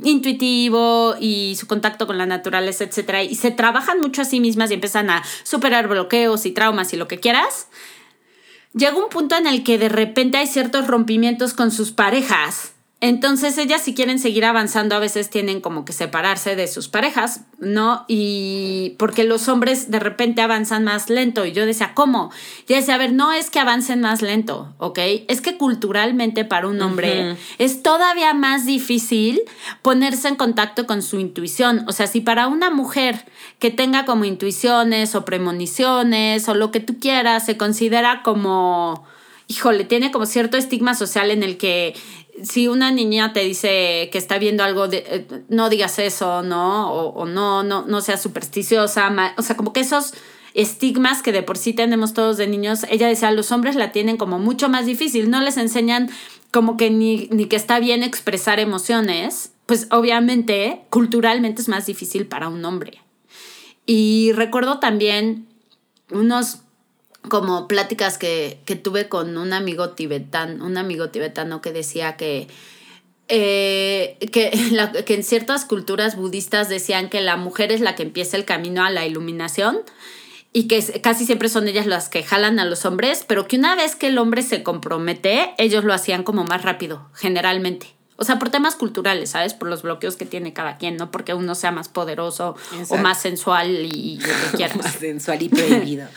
[0.05, 4.71] intuitivo y su contacto con la naturaleza, etcétera, y se trabajan mucho a sí mismas
[4.71, 7.67] y empiezan a superar bloqueos y traumas y lo que quieras.
[8.79, 12.75] Llega un punto en el que de repente hay ciertos rompimientos con sus parejas.
[13.01, 17.43] Entonces ellas si quieren seguir avanzando a veces tienen como que separarse de sus parejas,
[17.61, 18.05] ¿no?
[18.09, 21.47] Y porque los hombres de repente avanzan más lento.
[21.47, 22.33] Y yo decía, ¿cómo?
[22.67, 24.99] Y decía, a ver, no es que avancen más lento, ¿ok?
[25.29, 29.43] Es que culturalmente para un hombre es todavía más difícil
[29.83, 31.85] ponerse en contacto con su intuición.
[31.87, 33.27] O sea, si para una mujer
[33.61, 39.05] que tenga como intuiciones o premoniciones o lo que tú quieras se considera como
[39.49, 41.95] híjole, tiene como cierto estigma social en el que
[42.45, 46.93] si una niña te dice que está viendo algo, de, eh, no digas eso, ¿no?
[46.93, 50.15] O, no, no, no seas supersticiosa, o sea, como que esos
[50.55, 54.17] estigmas que de por sí tenemos todos de niños, ella decía, los hombres la tienen
[54.17, 56.11] como mucho más difícil, no les enseñan
[56.51, 62.27] como que ni, ni que está bien expresar emociones, pues obviamente culturalmente es más difícil
[62.27, 63.03] para un hombre.
[63.87, 65.47] Y recuerdo también
[66.11, 66.61] unos
[67.29, 72.49] como pláticas que, que tuve con un amigo tibetano, un amigo tibetano que decía que,
[73.29, 78.03] eh, que, la- que en ciertas culturas budistas decían que la mujer es la que
[78.03, 79.79] empieza el camino a la iluminación
[80.53, 83.77] y que casi siempre son ellas las que jalan a los hombres, pero que una
[83.77, 87.98] vez que el hombre se compromete, ellos lo hacían como más rápido, generalmente.
[88.21, 89.55] O sea, por temas culturales, ¿sabes?
[89.55, 92.57] Por los bloqueos que tiene cada quien, no porque uno sea más poderoso
[92.89, 94.77] o más sensual y lo que quieras.
[94.77, 96.09] Más sensual y prohibido.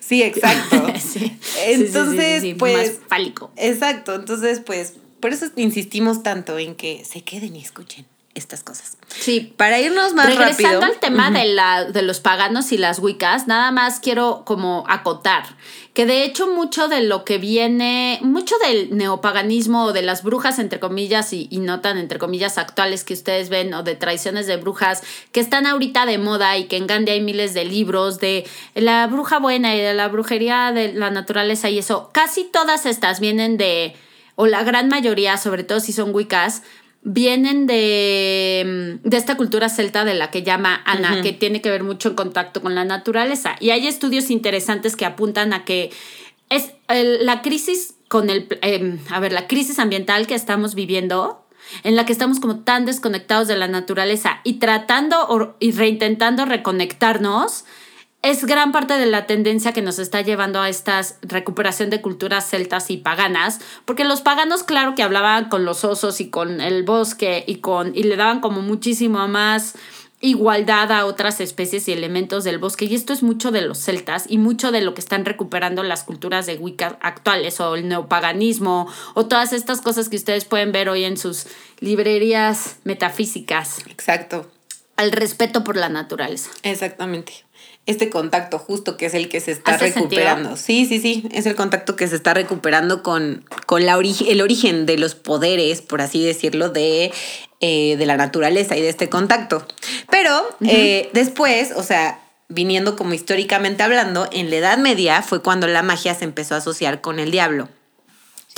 [0.00, 0.86] Sí, exacto.
[1.00, 2.98] Sí, Entonces, sí, sí, pues.
[2.98, 3.50] Más fálico.
[3.56, 4.14] Exacto.
[4.14, 8.06] Entonces, pues, por eso insistimos tanto en que se queden y escuchen
[8.40, 8.96] estas cosas.
[9.08, 9.54] Sí.
[9.56, 10.92] Para irnos más Regresando rápido.
[10.92, 15.44] al tema de, la, de los paganos y las wicas, nada más quiero como acotar
[15.94, 20.58] que de hecho mucho de lo que viene, mucho del neopaganismo o de las brujas
[20.58, 24.46] entre comillas y, y no tan entre comillas actuales que ustedes ven o de tradiciones
[24.46, 28.20] de brujas que están ahorita de moda y que en Gandhi hay miles de libros
[28.20, 32.86] de la bruja buena y de la brujería de la naturaleza y eso, casi todas
[32.86, 33.94] estas vienen de,
[34.36, 36.62] o la gran mayoría, sobre todo si son wicas,
[37.02, 41.70] vienen de, mm, de esta cultura celta de la que llama Ana, que tiene que
[41.70, 43.56] ver mucho en contacto con la naturaleza.
[43.60, 45.90] Y hay estudios interesantes que apuntan a que
[46.50, 51.46] es el- la crisis con el, em, a ver, la crisis ambiental que estamos viviendo
[51.84, 57.64] en la que estamos como tan desconectados de la naturaleza y tratando y reintentando reconectarnos,
[58.22, 62.48] es gran parte de la tendencia que nos está llevando a esta recuperación de culturas
[62.48, 66.82] celtas y paganas, porque los paganos, claro que hablaban con los osos y con el
[66.82, 69.74] bosque y, con, y le daban como muchísimo más
[70.22, 72.84] igualdad a otras especies y elementos del bosque.
[72.84, 76.04] Y esto es mucho de los celtas y mucho de lo que están recuperando las
[76.04, 80.90] culturas de Wicca actuales o el neopaganismo o todas estas cosas que ustedes pueden ver
[80.90, 81.46] hoy en sus
[81.80, 83.78] librerías metafísicas.
[83.86, 84.50] Exacto.
[84.96, 86.50] Al respeto por la naturaleza.
[86.62, 87.49] Exactamente
[87.86, 90.56] este contacto justo que es el que se está recuperando.
[90.56, 94.86] Sí, sí, sí, es el contacto que se está recuperando con, con la el origen
[94.86, 97.12] de los poderes, por así decirlo, de,
[97.60, 99.66] eh, de la naturaleza y de este contacto.
[100.10, 100.30] Pero
[100.64, 105.82] eh, después, o sea, viniendo como históricamente hablando, en la Edad Media fue cuando la
[105.82, 107.68] magia se empezó a asociar con el diablo.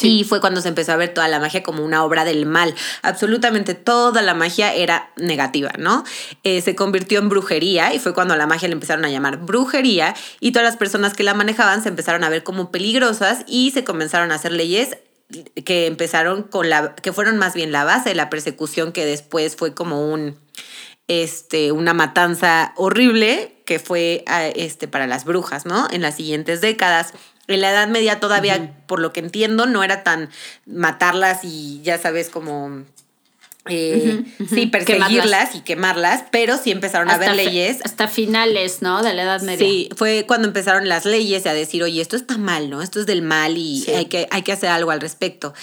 [0.01, 2.75] Y fue cuando se empezó a ver toda la magia como una obra del mal.
[3.03, 6.05] Absolutamente toda la magia era negativa, ¿no?
[6.43, 10.15] Eh, se convirtió en brujería y fue cuando la magia le empezaron a llamar brujería
[10.41, 13.85] y todas las personas que la manejaban se empezaron a ver como peligrosas y se
[13.85, 14.97] comenzaron a hacer leyes
[15.65, 19.57] que empezaron con la, que fueron más bien la base de la persecución que después
[19.57, 20.39] fue como un,
[21.09, 25.89] este, una matanza horrible que fue ah, este, para las brujas, ¿no?
[25.91, 27.13] En las siguientes décadas.
[27.49, 30.31] En la Edad Media todavía, por lo que entiendo, no era tan
[30.67, 32.85] matarlas y ya sabes como
[33.69, 37.79] eh, sí, perseguirlas y quemarlas, pero sí empezaron a haber leyes.
[37.85, 39.03] Hasta finales, ¿no?
[39.03, 39.65] De la Edad Media.
[39.65, 42.83] Sí, fue cuando empezaron las leyes a decir, oye, esto está mal, ¿no?
[42.83, 45.55] Esto es del mal y hay, que, hay que hacer algo al respecto.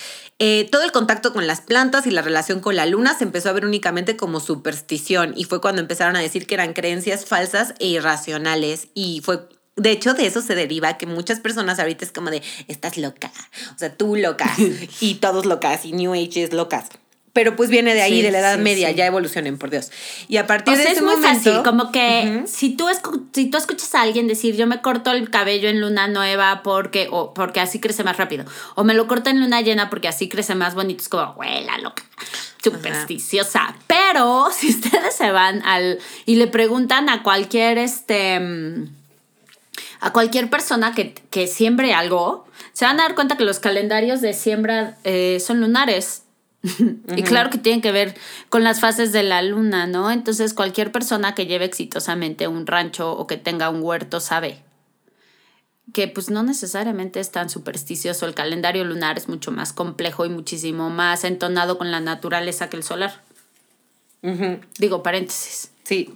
[0.42, 3.50] Eh, todo el contacto con las plantas y la relación con la luna se empezó
[3.50, 7.74] a ver únicamente como superstición y fue cuando empezaron a decir que eran creencias falsas
[7.80, 12.12] e irracionales y fue de hecho, de eso se deriva que muchas personas ahorita es
[12.12, 13.32] como de, estás loca,
[13.76, 14.54] o sea, tú loca,
[15.00, 16.86] y todos locas, y New Age es locas.
[17.32, 19.92] Pero pues viene de ahí, de la Edad Media, ya evolucionen, por Dios.
[20.28, 22.88] Y a partir de ese es muy fácil, como que si, tú
[23.34, 27.08] si tú escuchas a alguien decir, yo me corto el cabello en luna nueva porque,
[27.12, 30.28] o porque así crece más rápido, o me lo corto en luna llena porque así
[30.28, 32.04] crece más bonito, es como, abuela loca
[32.62, 33.76] supersticiosa.
[33.88, 38.99] Pero si ustedes se van al y le preguntan a cualquier este mm,
[40.00, 44.22] a cualquier persona que, que, siembre algo, se van a dar cuenta que los calendarios
[44.22, 46.24] de siembra eh, son lunares.
[47.16, 48.16] y claro que tienen que ver
[48.50, 50.12] con las fases de la luna, ¿no?
[50.12, 54.62] Entonces cualquier persona que lleve exitosamente un rancho o que tenga un huerto sabe
[55.94, 58.26] que pues no necesariamente es tan supersticioso.
[58.26, 62.78] El calendario lunar es mucho más complejo y muchísimo más entonado con la naturaleza que
[62.78, 63.22] el solar.
[64.78, 65.72] Digo, paréntesis.
[65.84, 66.14] Sí,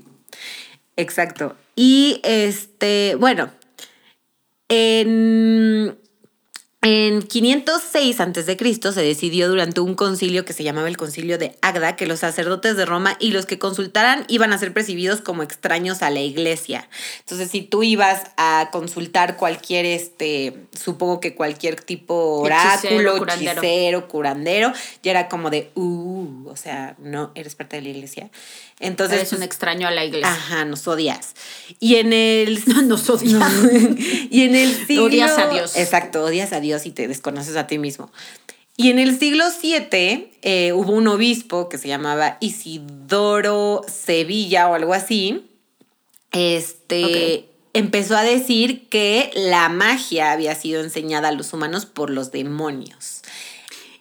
[0.97, 1.55] exacto.
[1.75, 3.49] Y este, bueno,
[4.73, 5.97] en,
[6.83, 8.91] en 506 a.C.
[8.93, 12.75] se decidió durante un concilio que se llamaba el concilio de Agda que los sacerdotes
[12.75, 16.89] de Roma y los que consultaran iban a ser percibidos como extraños a la iglesia.
[17.19, 24.73] Entonces, si tú ibas a consultar cualquier, este, supongo que cualquier tipo oráculo, hechicero, curandero,
[25.01, 28.29] ya era como de, uh, o sea, no eres parte de la iglesia.
[28.81, 29.19] Entonces.
[29.19, 30.29] Eres un pues, extraño a la iglesia.
[30.29, 31.33] Ajá, nos odias.
[31.79, 32.61] Y en el.
[32.87, 33.41] nos odias.
[34.29, 35.05] y en el siglo.
[35.05, 35.77] Odias a Dios.
[35.77, 38.11] Exacto, odias a Dios y te desconoces a ti mismo.
[38.75, 44.73] Y en el siglo VII eh, hubo un obispo que se llamaba Isidoro Sevilla o
[44.73, 45.45] algo así.
[46.31, 47.49] Este.
[47.75, 53.23] Empezó a decir que la magia había sido enseñada a los humanos por los demonios.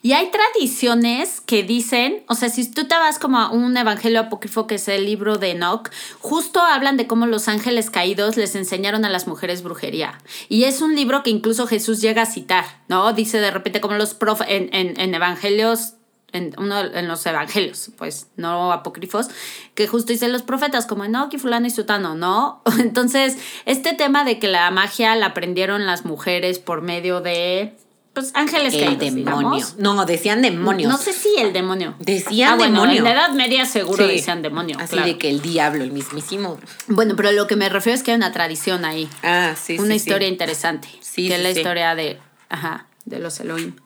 [0.04, 4.18] Y hay tradiciones que dicen, o sea, si tú te vas como a un evangelio
[4.18, 8.56] apócrifo que es el libro de Enoch, justo hablan de cómo los ángeles caídos les
[8.56, 10.18] enseñaron a las mujeres brujería.
[10.48, 13.12] Y es un libro que incluso Jesús llega a citar, ¿no?
[13.12, 15.94] Dice de repente como los prof en, en, evangelios
[16.32, 19.28] en, uno, en los evangelios, pues no apócrifos,
[19.76, 22.60] que justo dicen los profetas, como Enoch y fulano y sutano, ¿no?
[22.80, 27.76] Entonces, este tema de que la magia la aprendieron las mujeres por medio de
[28.12, 29.64] pues ángeles el demonio.
[29.78, 30.90] No, decían demonios.
[30.90, 31.94] No sé si el demonio.
[31.98, 34.76] Decían ah, bueno, En la Edad Media seguro decían demonio.
[34.78, 36.58] Así de que el diablo, el mismísimo.
[36.88, 39.08] Bueno, pero lo que me refiero es que hay una tradición ahí.
[39.22, 40.88] Ah, sí, Una historia interesante.
[41.00, 42.18] Sí, que es la historia de,
[42.50, 43.76] ajá, de los Elohim.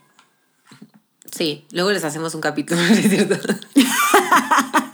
[1.30, 3.36] Sí, luego les hacemos un capítulo, ¿es cierto?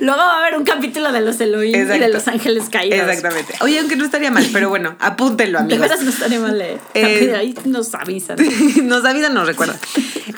[0.00, 3.00] Luego va a haber un capítulo de los Elohim y de los ángeles caídos.
[3.00, 3.54] Exactamente.
[3.60, 5.78] Oye, aunque no estaría mal, pero bueno, apúntenlo, amigos.
[5.78, 6.60] De veras no estaría mal.
[6.60, 6.78] Eh.
[6.94, 8.38] eh ahí nos avisan.
[8.82, 9.76] nos avisan, nos recuerdan.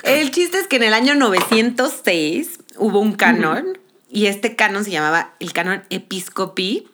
[0.02, 3.78] El chiste es que en el año 906 hubo un canon
[4.10, 6.88] y este canon se llamaba el canon episcopi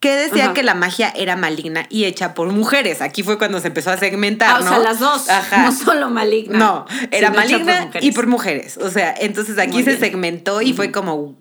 [0.00, 0.54] que decía Ajá.
[0.54, 3.02] que la magia era maligna y hecha por mujeres.
[3.02, 4.68] Aquí fue cuando se empezó a segmentar, Ah, o ¿no?
[4.70, 5.28] sea, las dos.
[5.28, 5.64] Ajá.
[5.64, 6.58] No solo maligna.
[6.58, 8.78] No, era maligna y por mujeres.
[8.78, 10.00] O sea, entonces aquí Muy se bien.
[10.00, 11.36] segmentó y fue como,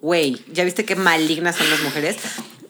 [0.00, 2.16] güey, ¿ya viste qué malignas son las mujeres?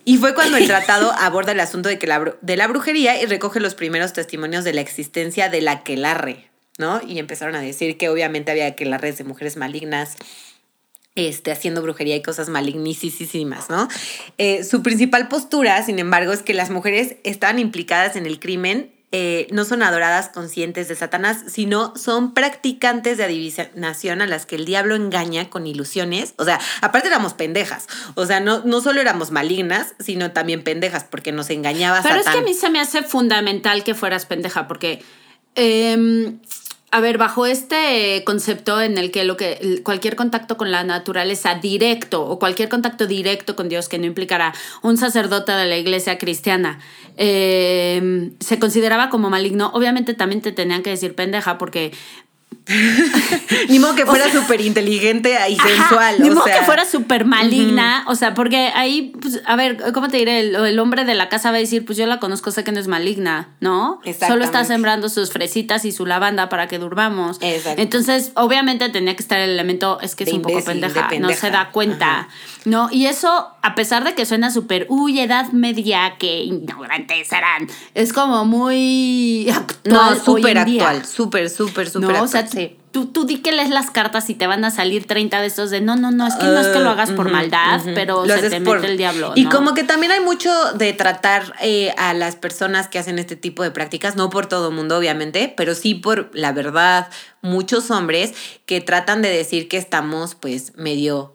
[0.07, 3.27] Y fue cuando el tratado aborda el asunto de, que la, de la brujería y
[3.27, 7.01] recoge los primeros testimonios de la existencia de la aquelarre, ¿no?
[7.07, 10.17] Y empezaron a decir que obviamente había aquelarres de mujeres malignas,
[11.15, 13.89] este, haciendo brujería y cosas malignísimas, ¿no?
[14.39, 18.91] Eh, su principal postura, sin embargo, es que las mujeres estaban implicadas en el crimen,
[19.17, 24.57] eh, no son adoradas conscientes de Satanás, sino son practicantes de adivinación a las que
[24.57, 26.35] el diablo engaña con ilusiones.
[26.37, 27.87] O sea, aparte éramos pendejas.
[28.17, 32.27] O sea, no, no solo éramos malignas, sino también pendejas, porque nos engañaba Pero es
[32.27, 35.01] que a mí se me hace fundamental que fueras pendeja, porque,
[35.55, 36.41] em,
[36.95, 41.57] a ver, bajo este concepto en el que lo que cualquier contacto con la naturaleza
[41.57, 46.19] directo o cualquier contacto directo con Dios que no implicara un sacerdote de la iglesia
[46.19, 46.79] cristiana
[47.17, 51.91] em, se consideraba como maligno, obviamente también te tenían que decir pendeja porque
[53.69, 56.17] Ni modo que fuera súper inteligente y Ajá, sensual.
[56.19, 58.05] Ni o modo sea, que fuera súper maligna.
[58.09, 60.41] O sea, porque ahí, pues, a ver, ¿cómo te diré?
[60.41, 62.73] El, el hombre de la casa va a decir, pues yo la conozco, sé que
[62.73, 64.01] no es maligna, ¿no?
[64.27, 67.39] Solo está sembrando sus fresitas y su lavanda para que durmamos.
[67.41, 71.31] Entonces, obviamente tenía que estar el elemento, es que es un poco imbécil, pendeja, no
[71.31, 72.29] se da cuenta.
[72.65, 72.89] ¿No?
[72.91, 78.15] Y eso, a pesar de que suena súper, uy, edad media, que ignorantes serán, es
[78.15, 79.95] como muy actual.
[79.95, 81.05] No, súper actual.
[81.05, 82.44] Súper, súper, súper No, o actual.
[82.47, 85.47] Sea, tú, tú di que lees las cartas y te van a salir 30 de
[85.47, 87.81] estos de no, no, no, es que no es que lo hagas por Ah, maldad,
[87.81, 87.91] ujú.
[87.95, 89.33] pero Lo se te por- mete el diablo.
[89.35, 89.51] Y ¿no?
[89.51, 93.63] como que también hay mucho de tratar eh, a las personas que hacen este tipo
[93.63, 97.09] de prácticas, no por todo mundo, obviamente, pero sí por la verdad,
[97.43, 98.33] muchos hombres
[98.67, 101.35] que tratan de decir que estamos, pues, medio,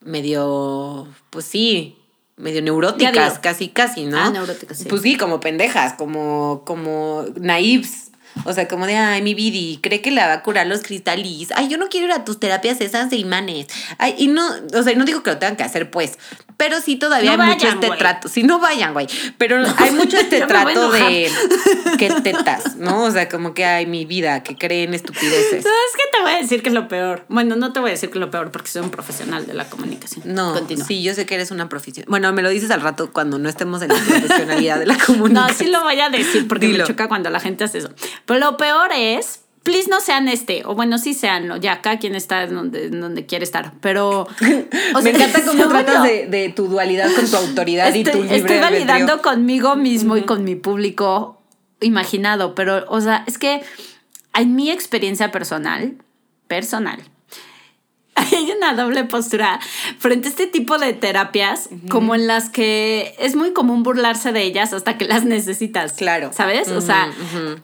[0.00, 1.96] medio, pues sí.
[2.38, 4.18] Medio neuróticas, casi, casi, ¿no?
[4.18, 4.84] Ah, neuróticas, sí.
[4.90, 8.05] Pues sí, como pendejas, como, como naives.
[8.44, 11.48] O sea, como de, ay, mi Vidi, cree que la va a curar los cristalis.
[11.54, 13.66] Ay, yo no quiero ir a tus terapias esas de imanes.
[13.98, 16.18] Ay, y no, o sea, no digo que lo tengan que hacer, pues.
[16.58, 17.98] Pero sí todavía No hay mucho vayan, este güey.
[17.98, 18.28] trato.
[18.28, 19.06] Sí, no vayan, güey.
[19.36, 21.30] Pero hay mucho este trato de
[21.98, 23.04] que tetas, ¿no?
[23.04, 25.64] O sea, como que, ay, mi vida, que creen estupideces.
[25.64, 27.24] No, es que te voy a decir que es lo peor.
[27.28, 29.52] Bueno, no te voy a decir que es lo peor porque soy un profesional de
[29.54, 30.22] la comunicación.
[30.34, 30.86] No, Continúa.
[30.86, 32.08] sí, yo sé que eres una profesional.
[32.08, 35.04] Bueno, me lo dices al rato cuando no estemos en la profesionalidad de la No,
[35.04, 35.56] comunicación.
[35.58, 36.84] sí lo voy a decir porque Dilo.
[36.84, 37.90] me choca cuando la gente hace eso.
[38.24, 42.14] Pero lo peor es, please no sean este, o bueno, sí seanlo, ya, cada quien
[42.14, 44.20] está donde, donde quiere estar, pero...
[44.94, 48.10] o Me sea, encanta cómo tratas de, de tu dualidad con tu autoridad y tu
[48.10, 48.86] Estoy, libre estoy albedrío.
[48.86, 51.42] validando conmigo mismo y con mi público
[51.80, 53.62] imaginado, pero, o sea, es que
[54.34, 55.96] en mi experiencia personal,
[56.46, 57.00] personal,
[58.32, 59.60] hay una doble postura
[59.98, 64.42] frente a este tipo de terapias, como en las que es muy común burlarse de
[64.42, 65.92] ellas hasta que las necesitas.
[65.92, 66.30] Claro.
[66.32, 66.68] ¿Sabes?
[66.68, 67.10] O sea,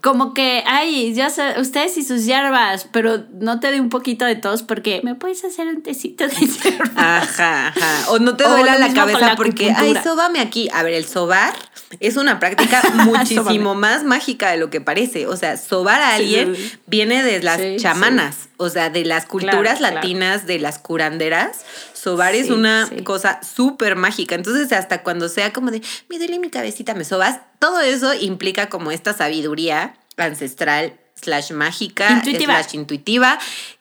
[0.01, 4.25] como que, ay, ya sé, ustedes y sus hierbas, pero no te dé un poquito
[4.25, 6.93] de tos porque me puedes hacer un tecito de hierbas.
[6.97, 8.11] Ajá, ajá.
[8.11, 10.69] O no te duela la cabeza la porque, ay, sóbame aquí.
[10.73, 11.55] A ver, el sobar
[12.01, 15.27] es una práctica muchísimo más mágica de lo que parece.
[15.27, 19.27] O sea, sobar a alguien sí, viene de las Sí, chamanas, o sea, de las
[19.27, 19.97] culturas claro.
[19.97, 21.65] latinas, de las curanderas.
[21.93, 23.03] Sobar es una sí.
[23.03, 24.37] cosa súper mágica.
[24.37, 28.69] Entonces, hasta cuando sea como de, me duele mi cabecita, me sobas, todo eso implica
[28.69, 32.63] como esta sabiduría ancestral slash mágica, Intuitiva.
[32.63, 33.39] slash intuitiva,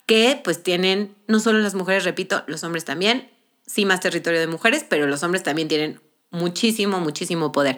[0.07, 3.29] que pues tienen no solo las mujeres, repito, los hombres también,
[3.67, 6.01] sí más territorio de mujeres, pero los hombres también tienen
[6.31, 7.77] muchísimo, muchísimo poder.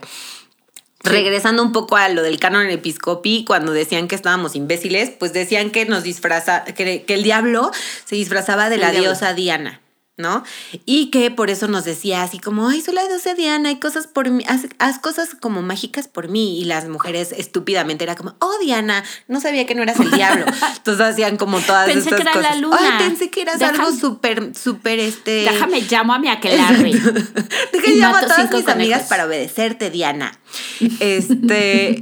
[1.03, 5.69] Regresando un poco a lo del canon episcopi, cuando decían que estábamos imbéciles, pues decían
[5.69, 7.71] que nos disfraza, que, que el diablo
[8.05, 9.09] se disfrazaba de El la diablo.
[9.09, 9.82] diosa Diana.
[10.23, 10.41] ¿No?
[10.85, 14.07] Y que por eso nos decía así como, ay, soy la diosa Diana, hay cosas
[14.07, 16.61] por mí, haz, haz cosas como mágicas por mí.
[16.61, 20.45] Y las mujeres estúpidamente era como, oh, Diana, no sabía que no eras el diablo.
[20.77, 22.61] Entonces hacían como todas Pensé estas que era la cosas.
[22.61, 22.77] luna.
[22.79, 25.31] Ay, pensé que eras algo Déjame- súper, súper, este...
[25.43, 26.91] Déjame llamo a mi aquelarre.
[27.73, 30.31] Deja Y llamo a todas mis amigas para obedecerte, Diana.
[31.01, 32.01] Este.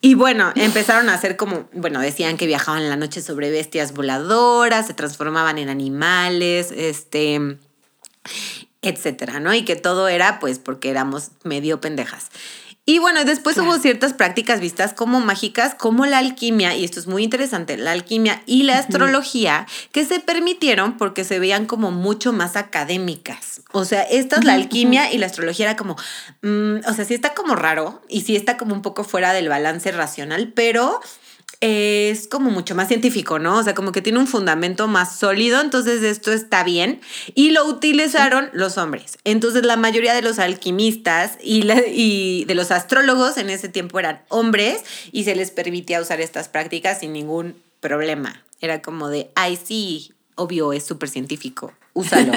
[0.00, 3.92] Y bueno, empezaron a hacer como, bueno, decían que viajaban en la noche sobre bestias
[3.92, 7.58] voladoras, se transformaban en animales, este,
[8.80, 9.52] etcétera, ¿no?
[9.54, 12.30] Y que todo era pues porque éramos medio pendejas.
[12.90, 13.68] Y bueno, después Claro.
[13.68, 17.92] hubo ciertas prácticas vistas como mágicas, como la alquimia, y esto es muy interesante, la
[17.92, 23.60] alquimia y la astrología, que se permitieron porque se veían como mucho más académicas.
[23.72, 25.96] O sea, esta es la alquimia y la astrología era como,
[26.40, 29.50] mm, o sea, sí está como raro y sí está como un poco fuera del
[29.50, 30.98] balance racional, pero
[31.60, 33.58] es como mucho más científico, ¿no?
[33.58, 37.00] O sea, como que tiene un fundamento más sólido, entonces esto está bien.
[37.34, 39.18] Y lo utilizaron los hombres.
[39.24, 44.22] Entonces la mayoría de los alquimistas y, y de los astrólogos en ese tiempo eran
[44.28, 48.44] hombres y se les permitía usar estas prácticas sin ningún problema.
[48.60, 52.32] Era como de, ay, sí, obvio, es súper científico, úsalo.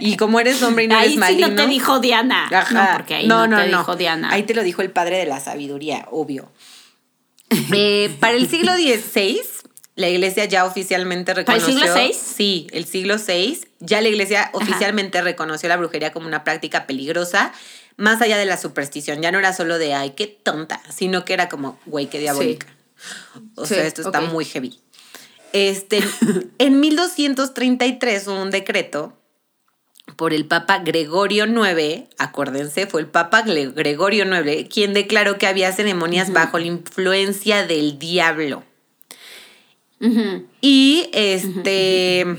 [0.00, 1.46] y como eres hombre y no ahí eres maligno...
[1.46, 2.48] sí no te dijo Diana.
[2.70, 4.30] No, porque ahí no, te dijo Diana.
[4.32, 6.50] Ahí te lo dijo el padre de la sabiduría, obvio.
[7.72, 9.40] Eh, para el siglo XVI,
[9.96, 11.74] la iglesia ya oficialmente reconoció.
[11.74, 12.14] ¿Para el siglo VI?
[12.14, 13.60] Sí, el siglo VI.
[13.80, 17.52] Ya la iglesia oficialmente reconoció la brujería como una práctica peligrosa,
[17.96, 19.22] más allá de la superstición.
[19.22, 22.66] Ya no era solo de, ay, qué tonta, sino que era como, güey, qué diabólica.
[23.56, 24.80] O sea, esto está muy heavy.
[25.52, 26.00] Este,
[26.58, 29.16] en 1233 hubo un decreto
[30.16, 35.72] por el Papa Gregorio IX, acuérdense, fue el Papa Gregorio IX quien declaró que había
[35.72, 38.62] ceremonias bajo la influencia del diablo.
[40.60, 42.36] Y este.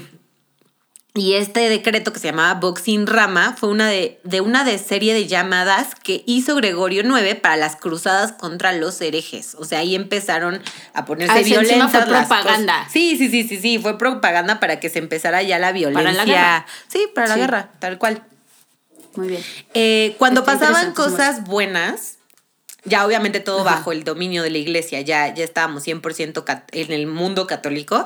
[1.17, 5.13] Y este decreto que se llamaba Boxing Rama fue una de, de, una de serie
[5.13, 9.55] de llamadas que hizo Gregorio IX para las cruzadas contra los herejes.
[9.57, 10.61] O sea, ahí empezaron
[10.93, 11.91] a ponerse Ah, encima violentas.
[11.91, 12.77] fue las propaganda.
[12.79, 12.91] cosas.
[12.91, 13.79] Sí, sí, sí, sí, sí.
[13.79, 16.11] Fue propaganda para que se empezara ya la violencia.
[16.11, 16.65] la guerra.
[16.89, 17.39] Sí, para la Sí.
[17.39, 18.21] guerra, tal cual.
[19.15, 19.43] Muy bien.
[19.73, 22.17] Eh, cuando Está pasaban cosas buenas,
[22.83, 26.91] ya obviamente todo bajo el dominio de la iglesia, ya, ya estábamos 100% cat- en
[26.91, 28.03] el mundo católico.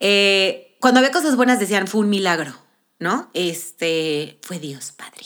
[0.00, 2.52] eh, cuando había cosas buenas decían, fue un milagro,
[2.98, 3.30] ¿no?
[3.34, 5.24] Este, fue Dios Padre.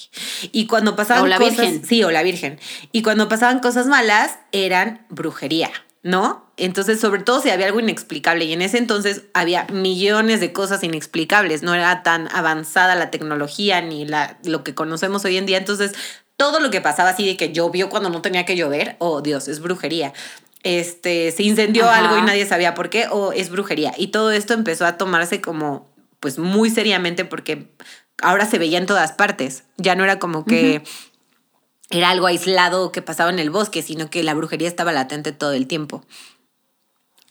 [0.52, 1.58] Y cuando pasaban O la cosas...
[1.58, 1.84] Virgen.
[1.84, 2.58] Sí, o la Virgen.
[2.92, 5.70] Y cuando pasaban cosas malas, eran brujería.
[6.02, 6.50] ¿No?
[6.56, 8.46] Entonces, sobre todo si había algo inexplicable.
[8.46, 11.62] Y en ese entonces había millones de cosas inexplicables.
[11.62, 15.58] No era tan avanzada la tecnología ni la, lo que conocemos hoy en día.
[15.58, 15.92] Entonces,
[16.38, 19.46] todo lo que pasaba así de que llovió cuando no tenía que llover, oh Dios,
[19.46, 20.14] es brujería.
[20.62, 21.98] Este, se incendió Ajá.
[22.04, 23.92] algo y nadie sabía por qué, o es brujería.
[23.96, 25.88] Y todo esto empezó a tomarse como,
[26.20, 27.72] pues muy seriamente porque
[28.22, 29.64] ahora se veía en todas partes.
[29.78, 30.82] Ya no era como que
[31.88, 35.52] era algo aislado que pasaba en el bosque, sino que la brujería estaba latente todo
[35.52, 36.04] el tiempo.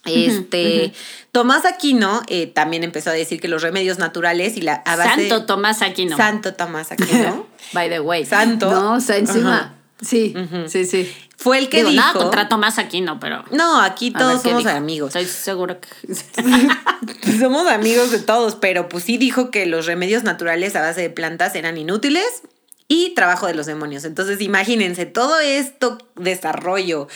[0.06, 0.94] Este,
[1.32, 5.28] Tomás Aquino eh, también empezó a decir que los remedios naturales y la a base-
[5.30, 6.16] Santo Tomás Aquino.
[6.18, 8.26] Santo Tomás Aquino By the way.
[8.26, 8.72] Santo.
[8.72, 9.76] No, o sea, encima.
[10.02, 10.34] Sí,
[10.68, 11.14] sí, sí.
[11.38, 12.02] fue el que Digo, dijo.
[12.02, 13.44] nada contra Tomás Aquino, pero.
[13.52, 14.70] No, aquí todos somos dijo.
[14.70, 15.16] amigos.
[15.16, 16.16] Estoy seguro que.
[17.40, 21.10] Somos amigos de todos, pero pues sí dijo que los remedios naturales a base de
[21.10, 22.44] plantas eran inútiles
[22.88, 24.06] y trabajo de los demonios.
[24.06, 27.08] Entonces imagínense todo esto desarrollo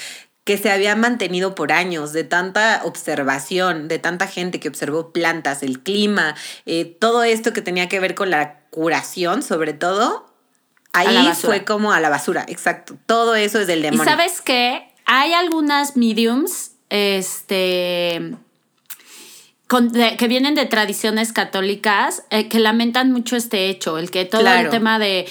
[0.43, 5.63] que se había mantenido por años, de tanta observación, de tanta gente que observó plantas,
[5.63, 10.32] el clima, eh, todo esto que tenía que ver con la curación, sobre todo,
[10.93, 12.95] ahí fue como a la basura, exacto.
[13.05, 14.03] Todo eso es del Y demonio.
[14.05, 14.87] sabes qué?
[15.05, 18.35] Hay algunas mediums, este.
[19.67, 24.23] con- de- que vienen de tradiciones católicas eh, que lamentan mucho este hecho, el que
[24.25, 24.65] todo Claro.
[24.65, 25.27] el tema de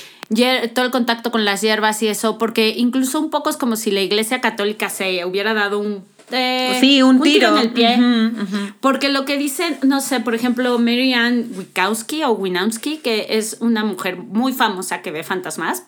[0.75, 3.91] todo el contacto con las hierbas y eso, porque incluso un poco es como si
[3.91, 7.51] la iglesia católica se hubiera dado un eh, Sí, un tiro.
[7.57, 7.97] en el pie.
[7.99, 8.73] Ujú, ujú.
[8.81, 13.59] Porque lo que dicen, no sé, por ejemplo, Mary Ann Wikowski o Winowski, que es
[13.61, 15.85] una mujer muy famosa que ve fantasmas.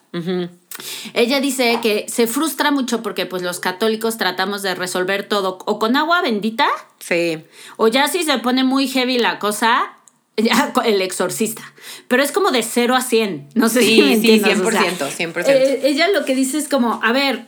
[1.14, 5.78] Ella dice que se frustra mucho porque pues los católicos tratamos de resolver todo o
[5.78, 6.66] con agua bendita
[6.98, 7.38] Sí.
[7.76, 9.92] o ya si se pone muy heavy la cosa,
[10.36, 11.62] el exorcista.
[12.08, 13.50] Pero es como de 0 a 100.
[13.54, 15.44] No sé Sí, si me sí, entiendes, o sea, 100%, 100%.
[15.48, 17.46] eh, ella lo que dice es como, a ver,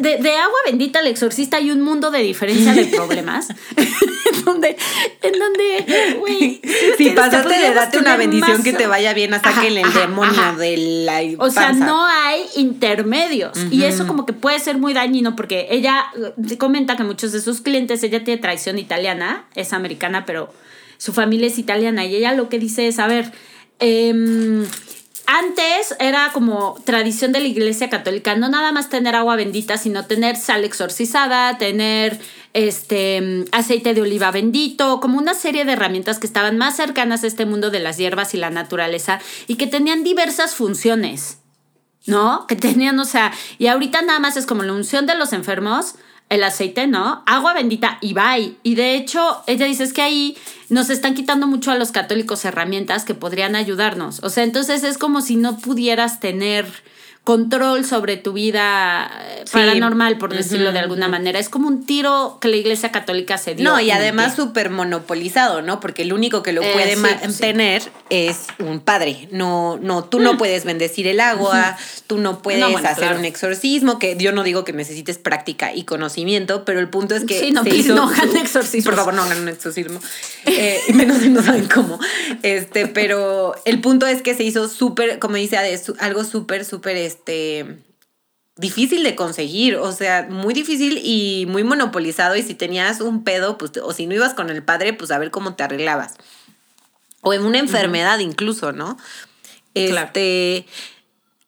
[0.00, 3.48] de, de agua bendita al exorcista hay un mundo de diferencia de problemas.
[3.76, 4.76] en donde,
[5.22, 6.60] en donde, güey.
[6.96, 9.86] Si pasaste de darte una bendición más- que te vaya bien a Ajá, sáquenle el
[9.88, 11.86] ajá, demonio de la O sea, panza.
[11.86, 13.58] no hay intermedios.
[13.70, 16.04] Y eso como que puede ser muy dañino porque ella
[16.48, 20.52] eh, comenta que muchos de sus clientes, ella tiene tradición italiana, es americana, pero
[20.98, 22.04] su familia es italiana.
[22.04, 23.32] Y ella lo que dice es, a ver,
[23.78, 24.64] em,
[25.36, 30.06] antes era como tradición de la iglesia católica, no nada más tener agua bendita, sino
[30.06, 32.20] tener sal exorcizada, tener
[32.52, 37.26] este aceite de oliva bendito, como una serie de herramientas que estaban más cercanas a
[37.26, 39.18] este mundo de las hierbas y la naturaleza
[39.48, 41.38] y que tenían diversas funciones.
[42.06, 42.46] ¿no?
[42.46, 45.94] Que tenían, o sea, y ahorita nada más es como la unción de los enfermos,
[46.28, 47.22] el aceite, ¿no?
[47.26, 48.56] Agua bendita y bye.
[48.62, 50.36] Y de hecho, ella dice es que ahí
[50.68, 54.22] nos están quitando mucho a los católicos herramientas que podrían ayudarnos.
[54.22, 56.66] O sea, entonces es como si no pudieras tener
[57.24, 61.38] control sobre tu vida eh, paranormal, por decirlo de alguna manera.
[61.38, 63.64] Es como un tiro que la Iglesia Católica se dio.
[63.64, 65.80] No, y además súper monopolizado, ¿no?
[65.80, 69.26] Porque el único que lo Eh, puede sí, mantener es un padre.
[69.30, 72.64] No, no, tú no puedes bendecir el agua, tú no puedes Mm.
[72.64, 73.18] No, bueno, hacer claro.
[73.18, 77.24] un exorcismo, que yo no digo que necesites práctica y conocimiento, pero el punto es
[77.24, 78.84] que Sí, no, se hizo- no hagan exorcismos.
[78.84, 79.98] Por favor, no hagan un exorcismo.
[80.46, 81.98] Eh, menos si no saben cómo.
[82.42, 86.96] Este, pero el punto es que se hizo súper, como dice Ade, algo súper, súper,
[87.14, 87.84] este
[88.56, 93.58] difícil de conseguir, o sea, muy difícil y muy monopolizado y si tenías un pedo,
[93.58, 96.14] pues, o si no ibas con el padre, pues a ver cómo te arreglabas.
[97.20, 98.96] O en una enfermedad incluso, ¿no?
[99.74, 100.06] Claro.
[100.06, 100.66] Este...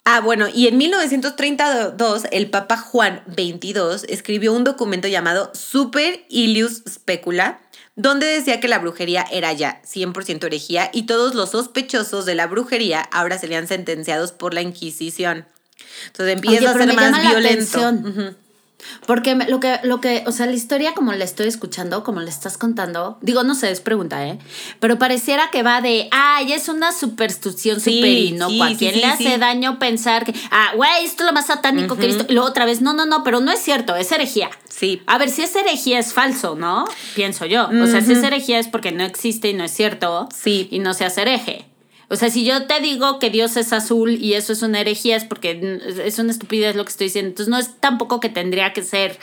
[0.08, 6.84] Ah, bueno, y en 1932 el Papa Juan XXII escribió un documento llamado Super Ilius
[6.88, 7.58] Specula,
[7.96, 12.46] donde decía que la brujería era ya 100% herejía y todos los sospechosos de la
[12.46, 15.44] brujería ahora serían sentenciados por la Inquisición.
[16.06, 18.34] Entonces empieza Oye, a pero ser me más llama la.
[19.06, 22.30] Porque lo que, lo que, o sea, la historia como la estoy escuchando, como la
[22.30, 24.38] estás contando, digo, no sé, es pregunta, ¿eh?
[24.80, 28.68] Pero pareciera que va de, ay, es una superstición Sí, súper inocua.
[28.68, 31.96] sí, ¿Quién sí, le hace daño pensar que, ah, güey, esto es lo más satánico
[31.96, 32.26] que he visto?
[32.28, 34.50] Y luego otra vez, no, no, no, pero no es cierto, es herejía.
[34.68, 35.02] Sí.
[35.06, 36.84] A ver, si es herejía es falso, ¿no?
[37.14, 37.68] Pienso yo.
[37.82, 40.28] O sea, si es herejía es porque no existe y no es cierto.
[40.34, 40.68] Sí.
[40.70, 41.66] Y no se hace hereje.
[42.08, 45.16] O sea, si yo te digo que Dios es azul y eso es una herejía,
[45.16, 47.30] es porque es una estupidez lo que estoy diciendo.
[47.30, 49.18] Entonces no es tampoco que tendría que ser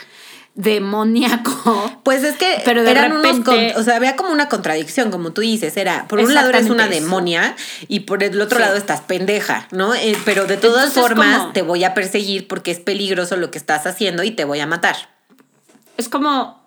[0.54, 1.92] demoníaco.
[2.04, 5.10] Pues es que Pero de eran unos repente- con- o sea, había como una contradicción,
[5.10, 6.94] como tú dices, era, por un lado eres una eso.
[6.94, 7.56] demonia
[7.88, 8.62] y por el otro Sí.
[8.62, 9.94] lado estás pendeja, ¿no?
[9.94, 13.56] Eh, pero de todas Entonces, formas te voy a perseguir porque es peligroso lo que
[13.58, 14.96] estás haciendo y te voy a matar.
[15.96, 16.62] Es como.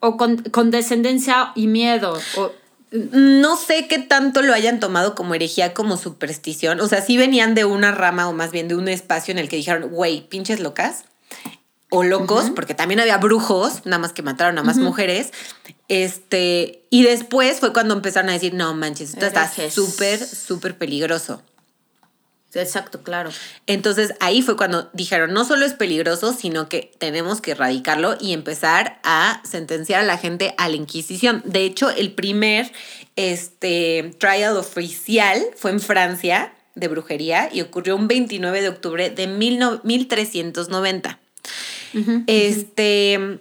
[0.00, 2.18] O con, condescendencia y miedo.
[2.36, 2.50] O,
[2.92, 6.80] No sé qué tanto lo hayan tomado como herejía, como superstición.
[6.80, 9.48] O sea, sí venían de una rama o más bien de un espacio en el
[9.48, 11.04] que dijeron, güey, pinches locas.
[11.94, 15.30] O locos, porque también había brujos, nada más que mataron a más mujeres.
[15.88, 21.42] Este, y después fue cuando empezaron a decir, no manches, esto está súper, súper peligroso.
[22.60, 23.30] Exacto, claro.
[23.66, 28.32] Entonces ahí fue cuando dijeron, no solo es peligroso, sino que tenemos que erradicarlo y
[28.32, 31.42] empezar a sentenciar a la gente a la Inquisición.
[31.44, 32.70] De hecho, el primer
[33.16, 39.26] este, trial oficial fue en Francia de brujería y ocurrió un 29 de octubre de
[39.26, 41.18] mil no- 1390.
[42.26, 43.38] Este...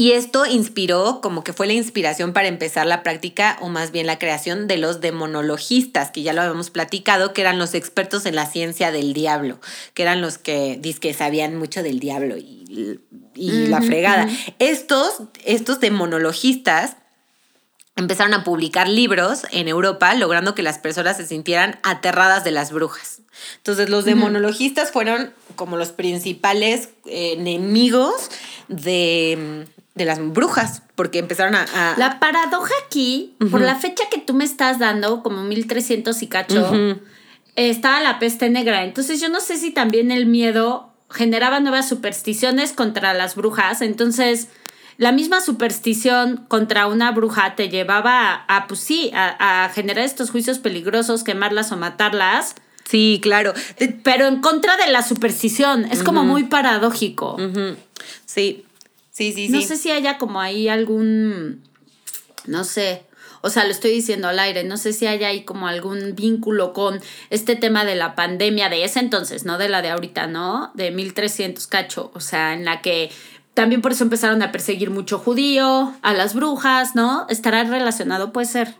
[0.00, 4.06] Y esto inspiró, como que fue la inspiración para empezar la práctica o más bien
[4.06, 8.34] la creación de los demonologistas, que ya lo habíamos platicado, que eran los expertos en
[8.34, 9.60] la ciencia del diablo,
[9.92, 12.98] que eran los que que sabían mucho del diablo y,
[13.34, 14.26] y la fregada.
[14.58, 16.96] Estos, estos demonologistas
[17.94, 22.72] empezaron a publicar libros en Europa, logrando que las personas se sintieran aterradas de las
[22.72, 23.20] brujas.
[23.58, 28.30] Entonces los demonologistas fueron como los principales eh, enemigos
[28.68, 29.66] de,
[30.00, 31.62] de las brujas, porque empezaron a...
[31.74, 36.26] a- La paradoja aquí, por la fecha que tú me estás dando, como 1300 y
[36.26, 36.72] cacho,
[37.56, 38.84] estaba la peste negra.
[38.84, 43.82] Entonces yo no sé si también el miedo generaba nuevas supersticiones contra las brujas.
[43.82, 44.48] Entonces
[44.96, 50.04] la misma superstición contra una bruja te llevaba a, a, pues sí, a, a generar
[50.04, 52.54] estos juicios peligrosos, quemarlas o matarlas.
[52.84, 53.52] Sí, claro.
[54.02, 55.84] Pero en contra de la superstición.
[55.86, 57.36] Es como muy paradójico.
[58.26, 58.64] Sí,
[59.10, 59.66] sí, sí, No sí.
[59.66, 61.62] sé si haya como ahí algún,
[62.46, 63.04] no sé,
[63.42, 66.72] o sea, lo estoy diciendo al aire, no sé si haya ahí como algún vínculo
[66.72, 67.00] con
[67.30, 70.70] este tema de la pandemia de ese entonces, no de la de ahorita, ¿no?
[70.74, 73.10] De 1300 cacho, o sea, en la que
[73.54, 77.26] también por eso empezaron a perseguir mucho judío, a las brujas, ¿no?
[77.28, 78.32] ¿Estará relacionado?
[78.32, 78.74] Puede ser.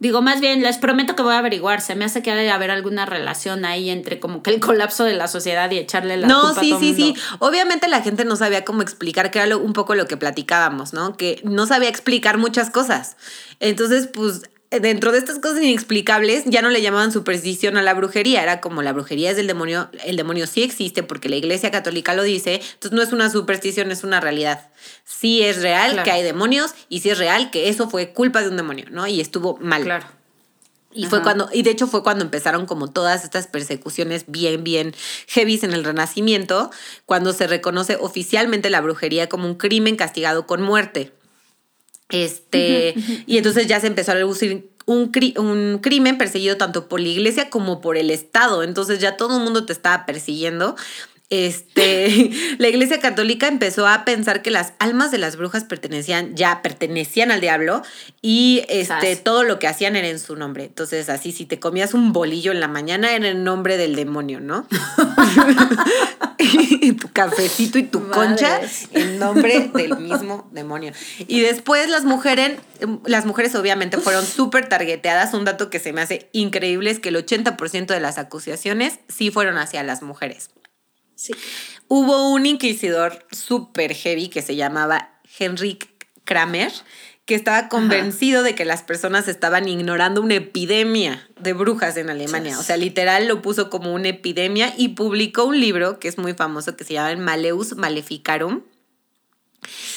[0.00, 1.80] Digo, más bien, les prometo que voy a averiguar.
[1.80, 5.04] Se me hace que ha de haber alguna relación ahí entre como que el colapso
[5.04, 7.04] de la sociedad y echarle la No, culpa a sí, todo sí, mundo.
[7.20, 7.22] sí.
[7.38, 10.92] Obviamente la gente no sabía cómo explicar, que era lo- un poco lo que platicábamos,
[10.92, 11.16] ¿no?
[11.16, 13.16] Que no sabía explicar muchas cosas.
[13.60, 14.42] Entonces, pues,
[14.80, 18.42] dentro de estas cosas inexplicables, ya no le llamaban superstición a la brujería.
[18.42, 22.14] Era como la brujería es del demonio, el demonio sí existe porque la iglesia católica
[22.14, 22.54] lo dice.
[22.74, 24.68] Entonces, no es una superstición, es una realidad.
[25.04, 26.04] Sí es real Claro.
[26.04, 29.06] que hay demonios y sí es real que eso fue culpa de un demonio, ¿no?
[29.06, 29.82] Y estuvo mal.
[29.82, 30.06] Claro.
[30.96, 34.94] Y fue cuando, y de hecho fue cuando empezaron como todas estas persecuciones bien, bien
[35.26, 36.70] heavies en el Renacimiento,
[37.04, 41.12] cuando se reconoce oficialmente la brujería como un crimen castigado con muerte.
[42.14, 42.94] Este,
[43.26, 47.08] y entonces ya se empezó a reducir un, cri- un crimen perseguido tanto por la
[47.08, 48.62] iglesia como por el Estado.
[48.62, 50.76] Entonces ya todo el mundo te estaba persiguiendo.
[51.30, 56.62] Este, la Iglesia Católica empezó a pensar que las almas de las brujas pertenecían, ya
[56.62, 57.82] pertenecían al diablo
[58.22, 60.64] y este, todo lo que hacían era en su nombre.
[60.64, 64.40] Entonces, así, si te comías un bolillo en la mañana, era en nombre del demonio,
[64.40, 64.66] ¿no?
[66.38, 68.60] y tu cafecito y tu concha
[68.92, 70.92] en nombre del mismo demonio.
[71.18, 72.58] Y después las mujeres,
[73.04, 75.34] las mujeres obviamente fueron súper targeteadas.
[75.34, 79.30] Un dato que se me hace increíble es que el 80% de las acusaciones sí
[79.30, 80.50] fueron hacia las mujeres.
[81.88, 85.88] Hubo un inquisidor súper heavy que se llamaba Henrik
[86.24, 86.72] Kramer,
[87.26, 92.58] que estaba convencido de que las personas estaban ignorando una epidemia de brujas en Alemania.
[92.58, 96.34] O sea, literal lo puso como una epidemia y publicó un libro que es muy
[96.34, 98.62] famoso que se llama Maleus Maleficarum.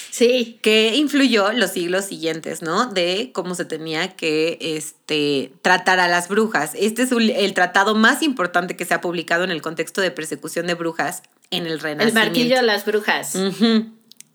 [0.09, 0.59] Sí.
[0.61, 2.87] Que influyó los siglos siguientes, ¿no?
[2.87, 6.71] De cómo se tenía que este, tratar a las brujas.
[6.75, 10.67] Este es el tratado más importante que se ha publicado en el contexto de persecución
[10.67, 12.19] de brujas en el Renacimiento.
[12.19, 13.35] El martillo de las brujas.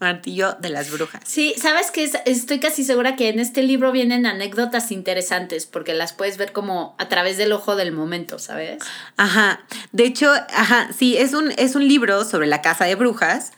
[0.00, 1.22] Martillo de las brujas.
[1.24, 6.12] Sí, sabes que estoy casi segura que en este libro vienen anécdotas interesantes porque las
[6.12, 8.82] puedes ver como a través del ojo del momento, ¿sabes?
[9.16, 9.64] Ajá.
[9.92, 13.52] De hecho, ajá, sí, es un, es un libro sobre la casa de brujas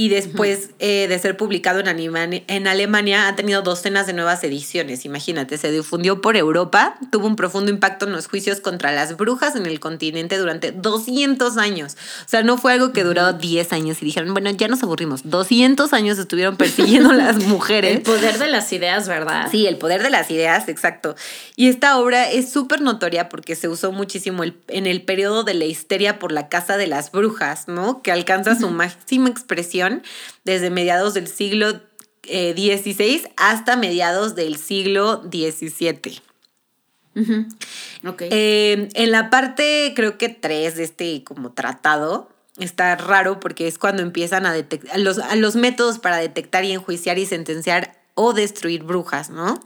[0.00, 4.44] y después eh, de ser publicado en, Alemania, en Alemania ha tenido docenas de nuevas
[4.44, 5.04] ediciones.
[5.04, 9.56] Imagínate, se difundió por Europa, tuvo un profundo impacto en los juicios contra las brujas
[9.56, 11.96] en el continente durante 200 años.
[12.24, 15.28] O sea, no fue algo que duró 10 años y dijeron, bueno, ya nos aburrimos.
[15.28, 17.96] 200 años estuvieron persiguiendo a las mujeres.
[17.96, 19.48] El poder de las ideas, ¿verdad?
[19.50, 21.16] Sí, el poder de las ideas, exacto.
[21.56, 25.64] Y esta obra es súper notoria porque se usó muchísimo en el periodo de la
[25.64, 28.00] histeria por la casa de las brujas, ¿no?
[28.00, 29.87] Que alcanza su máxima expresión
[30.44, 31.80] desde mediados del siglo
[32.22, 36.20] XVI eh, hasta mediados del siglo XVII.
[38.30, 43.78] Eh, en la parte, creo que tres de este como tratado, está raro porque es
[43.78, 48.82] cuando empiezan a detectar los, los métodos para detectar y enjuiciar y sentenciar o destruir
[48.82, 49.60] brujas, ¿no?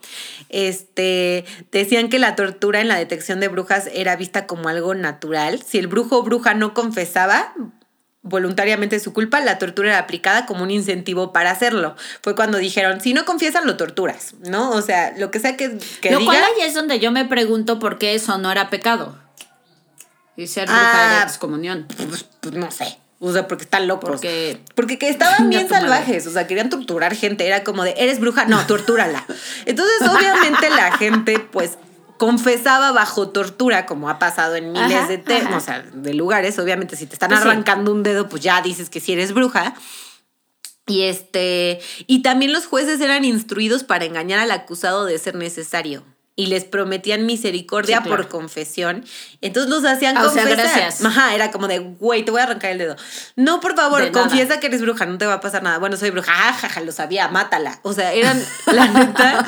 [0.51, 5.63] Este, decían que la tortura en la detección de brujas era vista como algo natural.
[5.63, 7.55] Si el brujo o bruja no confesaba,
[8.23, 11.97] voluntariamente su culpa, la tortura era aplicada como un incentivo para hacerlo.
[12.23, 14.71] Fue cuando dijeron, si no confiesan, lo torturas, ¿no?
[14.71, 17.79] O sea, lo que sea que, que Lo cual ahí es donde yo me pregunto
[17.79, 19.19] por qué eso no era pecado.
[20.37, 21.87] Y ser bruja ah, excomunión.
[22.09, 22.99] Pues, pues, no sé.
[23.19, 24.09] O sea, porque están locos.
[24.09, 26.27] Porque, porque que estaban bien salvajes.
[26.27, 27.47] O sea, querían torturar gente.
[27.47, 28.47] Era como de, ¿eres bruja?
[28.47, 29.25] No, tortúrala.
[29.67, 31.73] Entonces, obviamente, la gente, pues,
[32.19, 35.23] confesaba bajo tortura, como ha pasado en miles de,
[35.55, 36.59] o sea, de lugares.
[36.59, 39.75] Obviamente, si te están pues arrancando un dedo, pues ya dices que si eres bruja.
[40.87, 46.05] Y este, y también los jueces eran instruidos para engañar al acusado de ser necesario
[46.35, 49.05] y les prometían misericordia por confesión.
[49.43, 50.57] Entonces los hacían ah, confesar.
[50.57, 51.05] gracias.
[51.05, 52.97] Ajá, era como de, güey, te voy a arrancar el dedo.
[53.35, 55.79] No, por favor, confiesa que eres bruja, no te va a pasar nada.
[55.79, 57.81] Bueno, soy bruja, jajaja, lo sabía, mátala.
[57.83, 59.45] O sea, eran, la neta,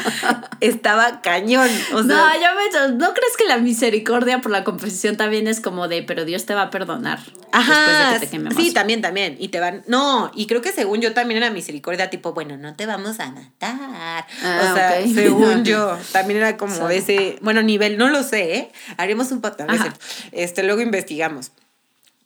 [0.60, 1.70] estaba cañón.
[1.92, 6.02] no, yo me, ¿no crees que la misericordia por la confesión también es como de,
[6.02, 7.20] pero Dios te va a perdonar?
[7.52, 8.10] Ajá.
[8.10, 9.36] Después de que te Sí, también, también.
[9.38, 12.74] Y te van, no, y creo que según yo también era misericordia, tipo, bueno, no
[12.74, 14.26] te vamos a matar.
[14.42, 18.72] Ah, o sea, según yo, también era como ese, bueno, nivel, no lo sé, ¿eh?
[18.96, 19.83] Haremos un patrón.
[20.32, 21.50] Este, luego investigamos.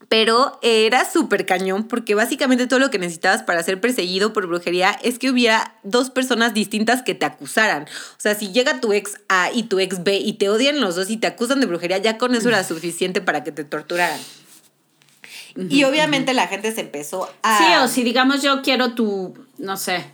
[0.09, 4.99] Pero era súper cañón porque básicamente todo lo que necesitabas para ser perseguido por brujería
[5.03, 7.83] es que hubiera dos personas distintas que te acusaran.
[7.85, 10.97] O sea, si llega tu ex A y tu ex B y te odian los
[10.97, 14.21] dos y te acusan de brujería, ya con eso era suficiente para que te torturaran.
[15.57, 17.59] y obviamente la gente se empezó a...
[17.59, 20.07] Sí, o si digamos yo quiero tu, no sé,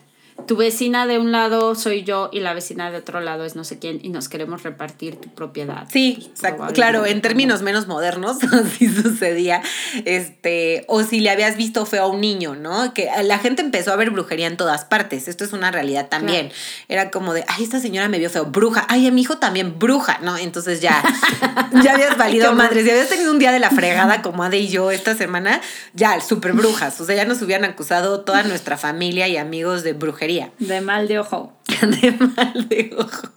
[0.47, 3.64] tu vecina de un lado soy yo y la vecina de otro lado es no
[3.64, 5.87] sé quién y nos queremos repartir tu propiedad.
[5.91, 9.62] Sí, pues, claro, en términos menos modernos así sucedía.
[10.05, 12.93] Este, o si le habías visto feo a un niño, ¿no?
[12.93, 15.28] Que la gente empezó a ver brujería en todas partes.
[15.28, 16.51] Esto es una realidad también.
[16.89, 18.85] Era como de, ay, esta señora me vio feo, bruja.
[18.89, 20.37] Ay, a mi hijo también, bruja, ¿no?
[20.37, 21.03] Entonces ya,
[21.82, 22.85] ya habías valido madres.
[22.85, 25.61] Si habías tenido un día de la fregada como Ade y yo esta semana,
[25.95, 27.01] ya, súper brujas.
[27.01, 30.23] O sea, ya nos hubieran acusado toda nuestra familia y amigos de brujería
[30.58, 31.52] de mal de ojo.
[31.80, 33.28] de mal de ojo.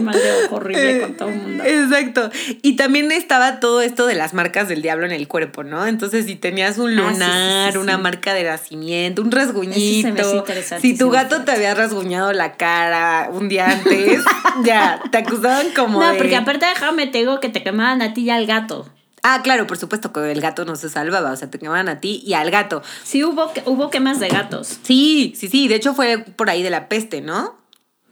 [0.00, 1.64] mal de ojo horrible con todo el mundo.
[1.64, 2.30] Exacto.
[2.62, 5.86] Y también estaba todo esto de las marcas del diablo en el cuerpo, ¿no?
[5.86, 10.44] Entonces, si tenías un ah, lunar, una marca de nacimiento, un rasguñito,
[10.80, 14.22] si tu gato te había rasguñado la cara un día antes,
[14.64, 16.00] ya, te acusaban como.
[16.00, 18.86] No, porque aparte déjame, te digo que te quemaban a ti y al gato.
[19.22, 22.00] Ah, claro, por supuesto que el gato no se salvaba, o sea, te quemaban a
[22.00, 22.82] ti y al gato.
[23.04, 24.78] Sí, hubo, hubo quemas de gatos.
[24.82, 27.58] Sí, sí, sí, de hecho fue por ahí de la peste, ¿no?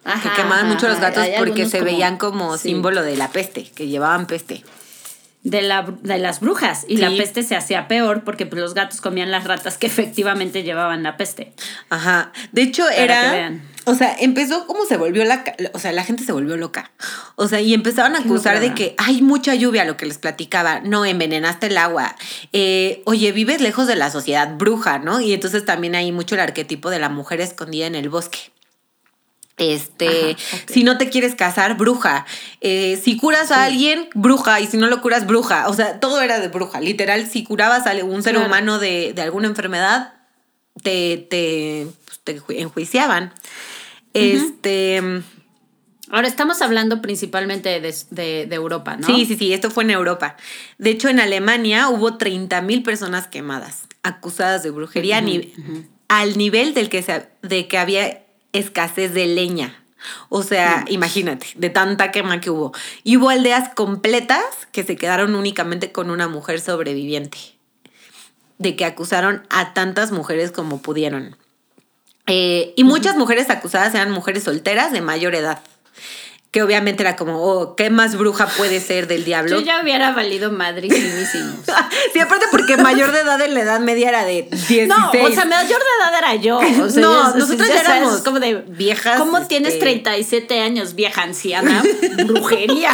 [0.04, 3.88] Ajá, que quemaban mucho los gatos porque se veían como símbolo de la peste, que
[3.88, 4.64] llevaban peste.
[5.42, 9.00] de, la, de las brujas y la peste se hacía peor porque pues, los gatos
[9.00, 11.52] comían las ratas que efectivamente llevaban la peste.
[11.90, 12.32] Ajá.
[12.52, 13.32] De hecho, que era.
[13.32, 13.62] vean.
[13.88, 15.44] O sea, empezó como se volvió la.
[15.72, 16.90] O sea, la gente se volvió loca.
[17.36, 20.80] O sea, y empezaron a acusar de que hay mucha lluvia, lo que les platicaba.
[20.80, 22.14] No, envenenaste el agua.
[22.52, 25.20] Eh, oye, vives lejos de la sociedad bruja, ¿no?
[25.20, 28.38] Y entonces también hay mucho el arquetipo de la mujer escondida en el bosque.
[29.56, 32.26] Este, Ajá, si no te quieres casar, bruja.
[32.60, 34.60] Eh, si curas a alguien, bruja.
[34.60, 35.66] Y si no lo curas, bruja.
[35.68, 36.80] O sea, todo era de bruja.
[36.80, 38.46] Literal, si curabas a un ser Claro.
[38.46, 40.14] humano de, de alguna enfermedad,
[40.82, 42.40] te, te, pues, te
[44.14, 45.22] Este.
[46.10, 49.06] Ahora estamos hablando principalmente de, de- de Europa, ¿no?
[49.06, 50.36] Sí, sí, sí, esto fue en Europa.
[50.78, 55.20] De hecho, en Alemania hubo 30 mil personas quemadas, acusadas de brujería
[56.08, 58.22] al nivel del que se, de que había
[58.54, 59.84] escasez de leña.
[60.30, 62.72] O sea, imagínate, de tanta quema que hubo.
[63.04, 64.42] Y hubo aldeas completas
[64.72, 67.36] que se quedaron únicamente con una mujer sobreviviente.
[68.58, 71.36] De que acusaron a tantas mujeres como pudieron.
[72.28, 75.60] Eh, y muchas mujeres acusadas eran mujeres solteras de mayor edad.
[76.50, 79.58] Que obviamente era como, oh, ¿qué más bruja puede ser del diablo?
[79.58, 81.28] Yo ya hubiera valido madrísimos.
[82.12, 84.88] Sí, aparte porque mayor de edad en la edad media era de 16.
[84.88, 86.58] No, o sea, mayor de edad era yo.
[86.58, 91.22] O sea, No, nosotros sabes, éramos como de viejas, ¿Cómo este- tienes 37 años, vieja
[91.22, 91.82] anciana?
[92.26, 92.92] Brujería.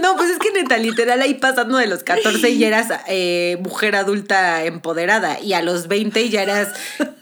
[0.00, 3.94] No, pues es que neta, literal ahí pasando de los 14 ya eras eh, mujer
[3.94, 6.68] adulta empoderada y a los 20 ya eras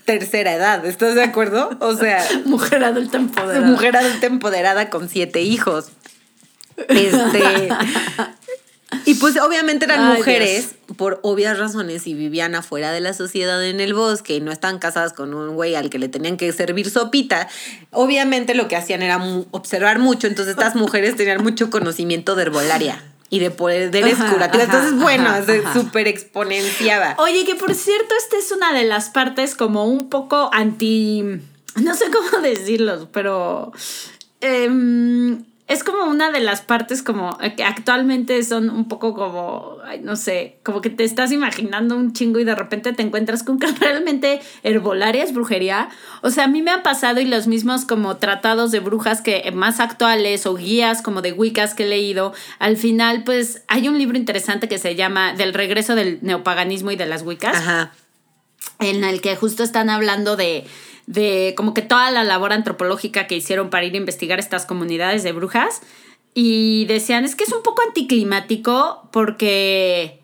[0.07, 1.77] tercera edad, ¿estás de acuerdo?
[1.81, 3.67] O sea, Mujer adulta empoderada.
[3.67, 5.91] mujer adulta empoderada con siete hijos.
[6.89, 7.69] Este.
[9.05, 13.65] Y pues obviamente eran Ay, mujeres por obvias razones y vivían afuera de la sociedad
[13.65, 16.53] en el bosque y no estaban casadas con un güey al que le tenían que
[16.53, 17.49] servir sopita.
[17.93, 19.23] Obviamente lo que hacían era
[19.53, 24.67] observar mucho, entonces estas mujeres tenían mucho conocimiento de herbolaria y de poderes Ajá, curativos.
[24.69, 27.15] ajá, Entonces, bueno, súper exponenciaba.
[27.19, 31.23] Oye, que por cierto, esta es una de las partes como un poco anti.
[31.77, 33.71] No sé cómo decirlo, pero.
[34.41, 39.77] em, es como una de las partes como eh, que actualmente son un poco como,
[39.85, 43.45] ay, no sé, como que te estás imaginando un chingo y de repente te encuentras
[43.45, 45.89] con que realmente herbolaria es brujería.
[46.23, 49.49] O sea, a mí me ha pasado y los mismos como tratados de brujas que
[49.53, 53.97] más actuales o guías como de Wiccas que he leído, al final pues hay un
[53.97, 57.93] libro interesante que se llama Del regreso del neopaganismo y de las Wiccas Ajá.
[58.81, 60.65] en el que justo están hablando de,
[61.11, 65.25] de como que toda la labor antropológica que hicieron para ir a investigar estas comunidades
[65.25, 65.83] de brujas.
[66.35, 70.21] Y decían, es que es un poco anticlimático porque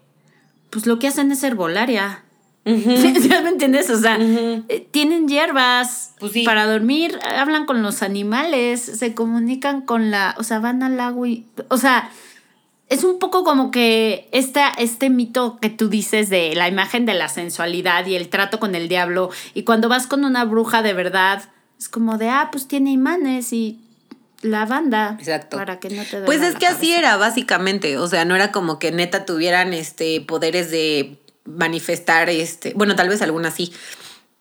[0.70, 2.22] pues lo que hacen es herbolaria.
[2.64, 3.91] ¿Ya me entiendes?
[3.91, 6.45] O sea, eh, tienen hierbas Pues sí.
[6.45, 11.28] para dormir, hablan con los animales, se comunican con la, o sea, van al agua
[11.28, 12.11] y, o sea,
[12.89, 17.14] es un poco como que esta, este mito que tú dices de la imagen de
[17.14, 20.93] la sensualidad y el trato con el diablo, y cuando vas con una bruja de
[20.93, 21.43] verdad,
[21.78, 23.80] es como de, ah, pues tiene imanes y
[24.43, 25.16] la banda.
[25.18, 25.57] Exacto.
[25.57, 27.99] Para que no te Pues es que así era, básicamente.
[27.99, 33.09] O sea, no era como que neta tuvieran este poderes de manifestar, este, bueno, tal
[33.09, 33.72] vez algunas sí.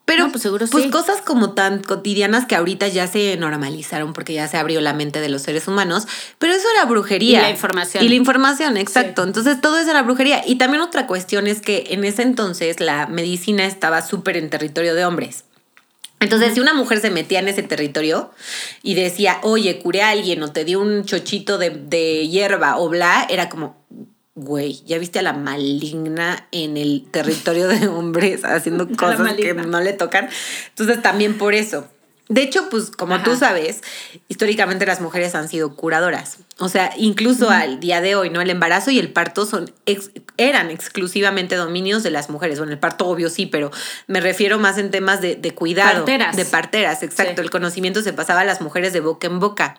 [0.05, 0.89] Pero No, pues seguro pues sí.
[0.91, 5.19] cosas como tan cotidianas que ahorita ya se normalizaron porque ya se abrió la mente
[5.19, 7.39] de los seres humanos, pero eso era brujería.
[7.39, 8.03] Y la información.
[8.03, 9.23] Y la información, exacto.
[9.23, 9.29] Sí.
[9.29, 10.43] Entonces todo eso era brujería.
[10.45, 14.93] Y también otra cuestión es que en ese entonces la medicina estaba súper en territorio
[14.93, 15.43] de hombres.
[16.21, 18.31] Entonces, si una mujer se metía en ese territorio
[18.81, 22.87] y decía, oye, curé a alguien o te dio un chochito de, de hierba o
[22.89, 23.85] bla, era como,
[24.35, 29.81] güey, ya viste a la maligna en el territorio de hombres haciendo cosas que no
[29.81, 30.29] le tocan.
[30.69, 31.87] Entonces, también por eso.
[32.27, 33.81] De hecho, pues como tú sabes,
[34.29, 36.37] históricamente las mujeres han sido curadoras.
[36.57, 38.41] O sea, incluso al día de hoy, ¿no?
[38.41, 42.57] El embarazo y el parto son ex- eran exclusivamente dominios de las mujeres.
[42.57, 43.69] Bueno, el parto obvio sí, pero
[44.07, 45.97] me refiero más en temas de, de cuidado.
[45.97, 46.35] Parteras.
[46.35, 47.35] De parteras, exacto.
[47.35, 47.41] Sí.
[47.45, 49.77] El conocimiento se pasaba a las mujeres de boca en boca.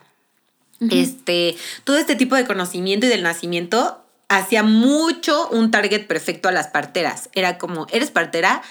[0.90, 6.52] Este, todo este tipo de conocimiento y del nacimiento hacía mucho un target perfecto a
[6.52, 7.28] las parteras.
[7.34, 8.62] Era como, eres partera,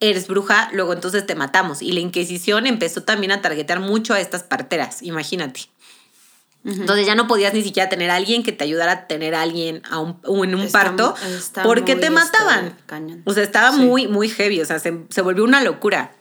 [0.00, 1.82] eres bruja, luego entonces te matamos.
[1.82, 5.68] Y la Inquisición empezó también a targetear mucho a estas parteras, imagínate.
[6.66, 9.42] Entonces ya no podías ni siquiera tener a alguien que te ayudara a tener a
[9.42, 12.74] alguien a un, en un Está parto está porque te este, mataban.
[12.86, 13.20] cañón.
[13.26, 13.80] O sea, estaba Sí.
[13.82, 16.12] muy, muy heavy, o sea, se, se volvió una locura.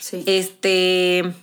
[0.00, 0.24] Sí.
[0.26, 1.34] Este.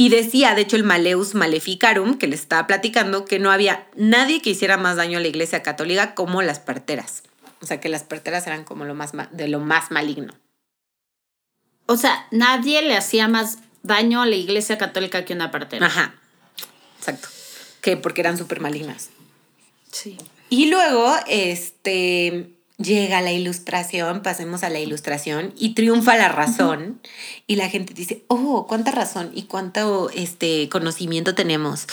[0.00, 4.40] Y decía, de hecho, el Maleus Maleficarum, que les estaba platicando, que no había nadie
[4.40, 7.22] que hiciera más daño a la iglesia católica como las parteras.
[7.60, 10.32] O sea, que las parteras eran como lo más de lo más maligno.
[11.84, 15.84] O sea, nadie le hacía más daño a la iglesia católica que una partera.
[15.84, 16.14] Ajá.
[16.98, 17.28] Exacto.
[17.82, 19.10] que porque eran súper malignas.
[19.92, 20.16] Sí.
[20.48, 27.00] Y luego, este, llega la ilustración, pasemos a la ilustración y triunfa la razón
[27.46, 31.86] y la gente dice, oh, cuánta razón y cuánto este, conocimiento tenemos.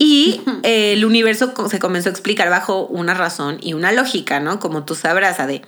[0.00, 4.60] Y eh, el universo se comenzó a explicar bajo una razón y una lógica, ¿no?
[4.60, 5.62] Como tú sabrás, Ade.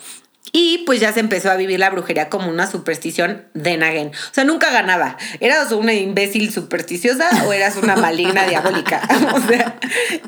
[0.52, 4.08] Y pues ya se empezó a vivir la brujería como una superstición de again.
[4.08, 5.16] O sea, nunca ganaba.
[5.38, 9.00] ¿Eras una imbécil supersticiosa o eras una maligna diabólica?
[9.34, 9.78] o sea,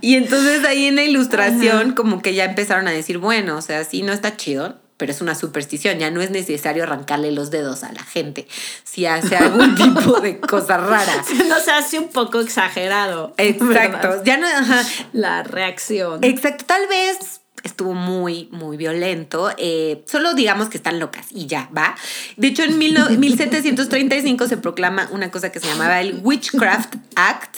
[0.01, 3.85] y entonces ahí en la ilustración como que ya empezaron a decir, bueno, o sea,
[3.85, 5.99] sí, no está chido, pero es una superstición.
[5.99, 8.47] Ya no es necesario arrancarle los dedos a la gente
[8.85, 11.25] si hace algún tipo de cosa rara.
[11.49, 13.35] No se hace un poco exagerado.
[13.37, 14.09] Exacto.
[14.09, 14.23] ¿verdad?
[14.25, 14.85] Ya no, ajá.
[15.13, 16.23] La reacción.
[16.23, 19.51] Exacto, tal vez estuvo muy, muy violento.
[19.59, 21.95] eh, solo digamos que están locas y ya, ¿va?
[22.37, 26.95] De hecho, en mil no- 1735 se proclama una cosa que se llamaba el Witchcraft
[27.17, 27.57] Act,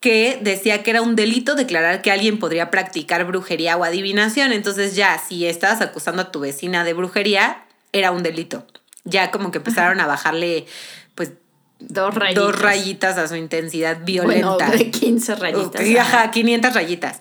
[0.00, 4.52] que decía que era un delito declarar que alguien podría practicar brujería o adivinación.
[4.52, 8.66] Entonces ya, si estabas acusando a tu vecina de brujería, era un delito.
[9.04, 10.66] Ya como que empezaron a bajarle,
[11.14, 11.32] pues,
[11.80, 12.44] Dos rayitas.
[12.44, 14.70] dos rayitas a su intensidad Bueno, violenta.
[14.70, 15.82] de 15 rayitas.
[15.98, 17.20] Ajá, 500 rayitas.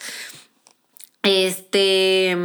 [1.23, 2.37] Este.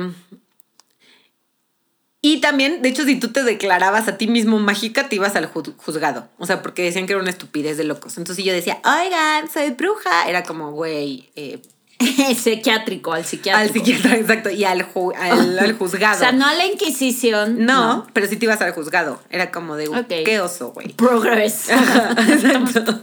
[2.21, 5.53] Y también, de hecho, si tú te declarabas a ti mismo mágica, te ibas al
[5.53, 6.29] ju- juzgado.
[6.39, 8.17] O sea, porque decían que era una estupidez de locos.
[8.17, 10.27] Entonces yo decía, oigan, soy bruja.
[10.27, 11.61] Era como, güey, eh,
[12.35, 13.59] Psiquiátrico, al psiquiátrico.
[13.59, 16.17] al psiquiatra, exacto, y al, ju- al, al juzgado.
[16.17, 17.65] O sea, no a la Inquisición.
[17.67, 19.21] no, pero sí te ibas al juzgado.
[19.29, 19.91] Era como de,
[20.25, 20.95] qué oso, güey.
[20.95, 21.69] Progress.
[21.69, 23.01] Exacto.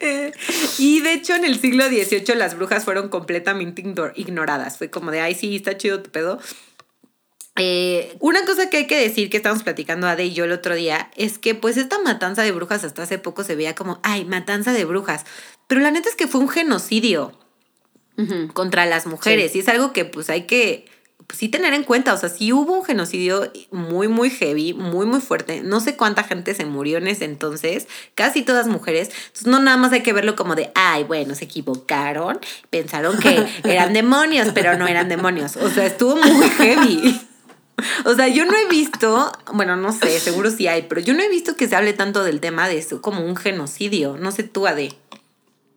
[0.00, 0.32] Eh,
[0.78, 4.78] y de hecho en el siglo XVIII las brujas fueron completamente igno- ignoradas.
[4.78, 6.38] Fue como de, ay, sí, está chido tu pedo.
[7.56, 10.74] Eh, una cosa que hay que decir que estamos platicando Ade y yo el otro
[10.74, 14.24] día es que pues esta matanza de brujas hasta hace poco se veía como, ay,
[14.24, 15.26] matanza de brujas.
[15.66, 17.32] Pero la neta es que fue un genocidio
[18.52, 19.56] contra las mujeres.
[19.56, 20.86] Y es algo que pues hay que
[21.32, 22.14] sí tener en cuenta.
[22.14, 25.62] O sea, sí hubo un genocidio muy, muy heavy, muy, muy fuerte.
[25.62, 27.88] No sé cuánta gente se murió en ese entonces.
[28.14, 29.10] Casi todas mujeres.
[29.26, 32.38] Entonces no nada más hay que verlo como de, ay, bueno, se equivocaron.
[32.70, 35.56] Pensaron que eran demonios, pero no eran demonios.
[35.56, 37.20] O sea, estuvo muy heavy.
[38.04, 41.22] O sea, yo no he visto, bueno, no sé, seguro sí hay, pero yo no
[41.22, 44.18] he visto que se hable tanto del tema de eso como un genocidio.
[44.18, 44.92] No sé tú, Ade.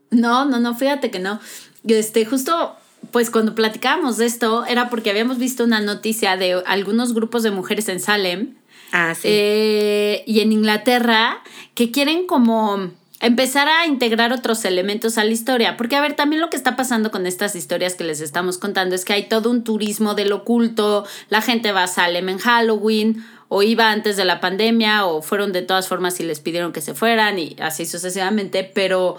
[0.10, 1.40] No, no, no, fíjate que no.
[1.86, 2.76] Este, justo,
[3.12, 7.52] pues cuando platicábamos de esto, era porque habíamos visto una noticia de algunos grupos de
[7.52, 8.56] mujeres en Salem
[8.92, 9.28] Ah, sí.
[9.30, 11.42] eh, y en Inglaterra
[11.74, 15.78] que quieren como empezar a integrar otros elementos a la historia.
[15.78, 18.96] Porque, a ver, también lo que está pasando con estas historias que les estamos contando
[18.96, 23.26] es que hay todo un turismo del oculto, la gente va a Salem en Halloween,
[23.48, 26.82] o iba antes de la pandemia, o fueron de todas formas y les pidieron que
[26.82, 29.16] se fueran, y así sucesivamente, pero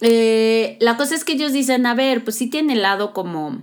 [0.00, 3.62] eh, la cosa es que ellos dicen, a ver, pues sí tiene el lado como...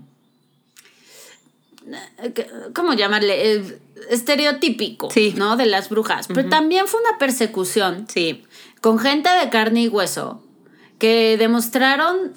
[2.73, 3.53] ¿Cómo llamarle?
[3.55, 3.79] Eh,
[4.09, 5.33] estereotípico, Sí.
[5.35, 5.57] ¿no?
[5.57, 6.27] De las brujas.
[6.27, 8.43] Pero también fue una persecución sí.
[8.81, 10.43] con gente de carne y hueso
[10.99, 12.33] que demostraron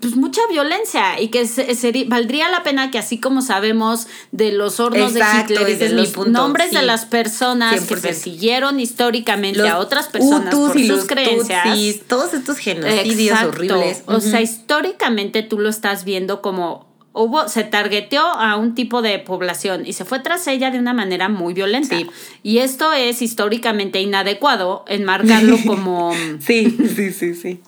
[0.00, 4.80] pues, mucha violencia y que se- valdría la pena que así como sabemos de los
[4.80, 8.00] hornos Exacto, de Hitler y de los punto, nombres de las personas que 100%.
[8.00, 11.64] persiguieron históricamente Los a otras personas por y sus creencias.
[11.64, 13.48] tutsis, todos estos genocidios Exacto.
[13.48, 14.02] horribles.
[14.06, 19.18] O sea, históricamente tú lo estás viendo como hubo, se targeteó a un tipo de
[19.18, 21.96] población y se fue tras ella de una manera muy violenta.
[21.96, 22.06] Sí.
[22.44, 26.12] Y esto es históricamente inadecuado enmarcarlo como.
[26.40, 27.60] Sí, sí, sí, sí.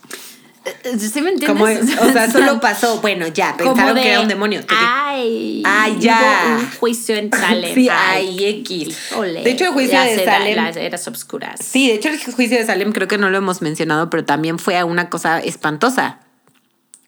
[0.99, 1.47] ¿Sí me entiendes?
[1.47, 1.65] Como,
[2.09, 4.61] o sea, solo pasó, bueno, ya, pensaron de, que era un demonio.
[4.69, 6.21] Ay, Ay, ya.
[6.47, 7.75] Hubo un juicio en Salem.
[7.75, 8.89] Sí, ay, X.
[9.11, 11.61] híjole, De hecho, el juicio las de era- Salem- Las eras obscuras.
[11.65, 14.59] Sí, de hecho el juicio de Salem creo que no lo hemos mencionado, pero también
[14.59, 16.21] fue una cosa espantosa.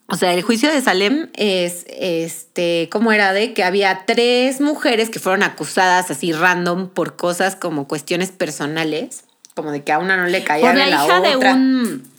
[0.07, 3.53] O sea, el juicio de Salem es, este, ¿cómo era de?
[3.53, 9.23] Que había tres mujeres que fueron acusadas así random por cosas como cuestiones personales,
[9.55, 11.29] como de que a una no le caía Por la de la hija otra.
[11.29, 12.12] de un.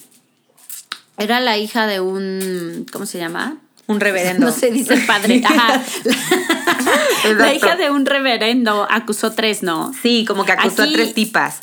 [1.18, 2.86] Era la hija de un.
[2.92, 3.58] ¿Cómo se llama?
[3.86, 4.46] Un reverendo.
[4.46, 5.42] No se dice padre.
[5.46, 5.82] Ajá.
[7.36, 9.92] La hija de un reverendo acusó tres, ¿no?
[10.02, 11.60] Sí, como que acusó Aquí- a tres tipas.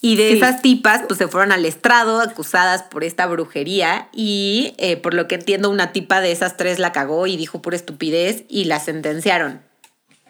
[0.00, 0.36] Y de Sí.
[0.36, 4.08] esas tipas, pues se fueron al estrado acusadas por esta brujería.
[4.12, 7.60] Y eh, por lo que entiendo, una tipa de esas tres la cagó y dijo
[7.62, 9.60] pura estupidez y la sentenciaron.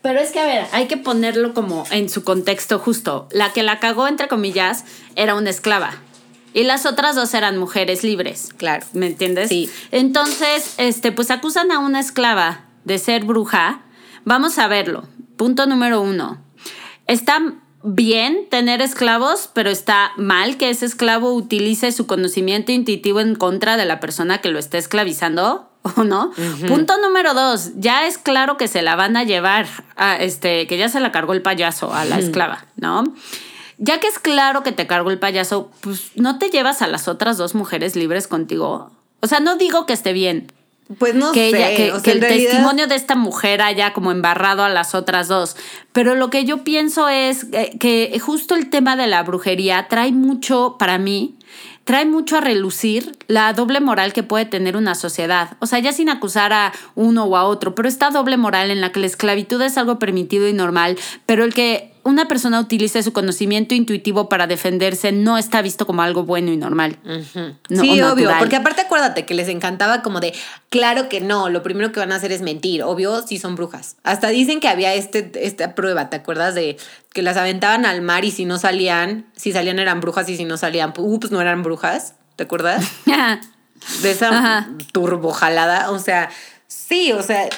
[0.00, 3.28] Pero es que, a ver, hay que ponerlo como en su contexto justo.
[3.30, 4.84] La que la cagó, entre comillas,
[5.16, 5.90] era una esclava.
[6.54, 8.50] Y las otras dos eran mujeres libres.
[8.56, 8.86] Claro.
[8.92, 9.48] ¿Me entiendes?
[9.48, 9.70] Sí.
[9.90, 13.82] Entonces, este, pues acusan a una esclava de ser bruja.
[14.24, 15.04] Vamos a verlo.
[15.36, 16.42] Punto número uno.
[17.06, 17.40] Está
[17.82, 23.76] bien tener esclavos, pero está mal que ese esclavo utilice su conocimiento intuitivo en contra
[23.76, 25.70] de la persona que lo está esclavizando.
[25.96, 26.32] ¿O no?
[26.66, 30.76] Punto número dos, ya es claro que se la van a llevar, a este, que
[30.76, 33.04] ya se la cargó el payaso a la esclava, ¿no?
[33.78, 37.06] Ya que es claro que te cargó el payaso, pues no te llevas a las
[37.08, 38.90] otras dos mujeres libres contigo.
[39.20, 40.52] O sea, no digo que esté bien,
[40.98, 41.56] Pues no que, sé.
[41.56, 44.62] ella- que, o sea, que en el realidad- testimonio de esta mujer haya como embarrado
[44.64, 45.56] a las otras dos.
[45.92, 50.10] Pero lo que yo pienso es eh, que justo el tema de la brujería trae
[50.12, 51.36] mucho, para mí,
[51.84, 55.56] trae mucho a relucir la doble moral que puede tener una sociedad.
[55.60, 58.80] O sea, ya sin acusar a uno o a otro, pero esta doble moral en
[58.80, 63.02] la que la esclavitud es algo permitido y normal, pero el que una persona utilice
[63.02, 66.98] su conocimiento intuitivo para defenderse no está visto como algo bueno y normal.
[67.04, 68.38] No, sí, obvio, natural.
[68.38, 70.34] porque aparte acuérdate que les encantaba como de,
[70.70, 73.96] claro que no, lo primero que van a hacer es mentir, obvio, sí son brujas.
[74.02, 76.76] Hasta dicen que había este, esta prueba, ¿te acuerdas de
[77.12, 80.44] que las aventaban al mar y si no salían, si salían eran brujas y si
[80.44, 82.84] no salían, ups, no eran brujas, ¿te acuerdas?
[84.02, 84.68] De esa Ajá.
[84.92, 86.30] turbojalada, o sea,
[86.66, 87.48] sí, o sea,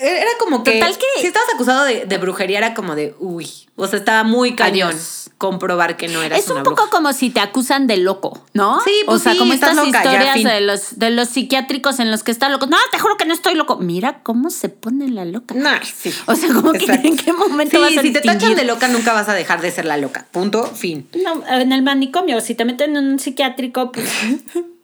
[0.00, 3.50] era como que, Total que- si estabas acusado de, de brujería era como de, uy,
[3.76, 5.30] o sea, estaba muy cañón Adiós.
[5.38, 6.90] comprobar que no eras Es un una poco bruja.
[6.90, 8.80] como si te acusan de loco, ¿no?
[8.84, 12.10] Sí, pues O sea, sí, como estas loca, historias de los, de los psiquiátricos en
[12.10, 12.66] los que está loco.
[12.66, 13.76] No, te juro que no estoy loco.
[13.76, 15.54] Mira cómo se pone la loca.
[15.54, 16.12] No, sí.
[16.26, 18.88] O sea, como que en qué momento Sí, vas a si te tachan de loca,
[18.88, 20.26] nunca vas a dejar de ser la loca.
[20.32, 21.08] Punto, fin.
[21.22, 24.08] No, en el manicomio, si te meten en un psiquiátrico, pues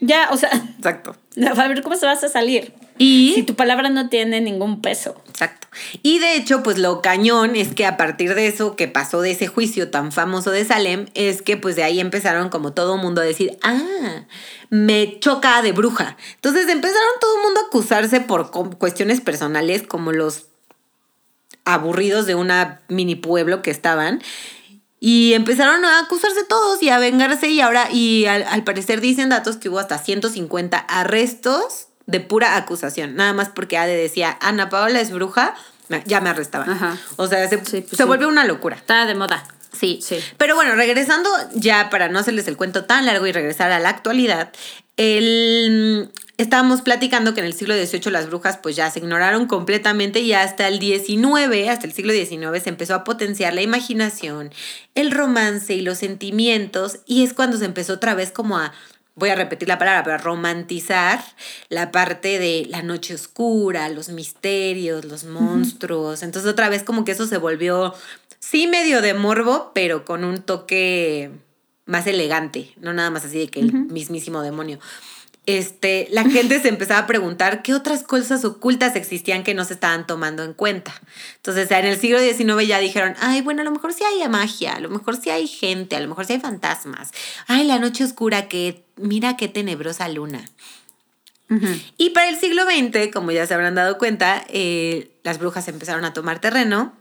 [0.00, 1.16] ya, o sea, Exacto.
[1.56, 2.72] a ver cómo se vas a salir.
[2.98, 5.16] Y Si tu palabra no tiene ningún peso.
[5.28, 5.68] Exacto.
[6.02, 9.30] Y de hecho, pues lo cañón es que a partir de eso que pasó de
[9.30, 13.22] ese juicio tan famoso de Salem, es que pues de ahí empezaron como todo mundo
[13.22, 14.26] a decir, ah,
[14.68, 16.18] me choca de bruja.
[16.34, 20.46] Entonces empezaron todo el mundo a acusarse por cuestiones personales, como los
[21.64, 24.20] aburridos de una mini pueblo que estaban.
[25.02, 29.30] Y empezaron a acusarse todos y a vengarse y ahora, y al, al parecer dicen
[29.30, 33.14] datos que hubo hasta 150 arrestos de pura acusación.
[33.14, 35.54] Nada más porque Ade decía, Ana Paola es bruja,
[36.04, 36.70] ya me arrestaban.
[36.70, 36.98] Ajá.
[37.16, 38.02] O sea, se, Sí, pues se sí.
[38.04, 38.76] volvió una locura.
[38.76, 39.42] Está de moda.
[39.72, 40.00] Sí.
[40.02, 40.18] Sí.
[40.36, 43.88] Pero bueno, regresando ya para no hacerles el cuento tan largo y regresar a la
[43.88, 44.50] actualidad,
[45.00, 50.20] el, estábamos platicando que en el siglo XVIII las brujas pues ya se ignoraron completamente
[50.20, 54.50] y hasta el XIX, hasta el siglo XIX se empezó a potenciar la imaginación,
[54.94, 58.74] el romance y los sentimientos y es cuando se empezó otra vez como a
[59.14, 61.22] voy a repetir la palabra, pero a romantizar
[61.70, 66.22] la parte de la noche oscura, los misterios, los monstruos.
[66.22, 67.94] Entonces otra vez como que eso se volvió,
[68.38, 71.30] sí medio de morbo, pero con un toque
[71.90, 74.78] más elegante, no nada más así de que el mismísimo demonio.
[75.46, 79.74] Este, la gente se empezaba a preguntar qué otras cosas ocultas existían que no se
[79.74, 80.94] estaban tomando en cuenta.
[81.36, 84.74] Entonces, en el siglo XIX ya dijeron, ay, bueno, a lo mejor sí hay magia,
[84.74, 87.10] a lo mejor sí hay gente, a lo mejor sí hay fantasmas.
[87.48, 90.44] Ay, la noche oscura, que mira qué tenebrosa luna.
[91.96, 96.04] Y para el siglo XX, como ya se habrán dado cuenta, eh, las brujas empezaron
[96.04, 96.94] a tomar terreno,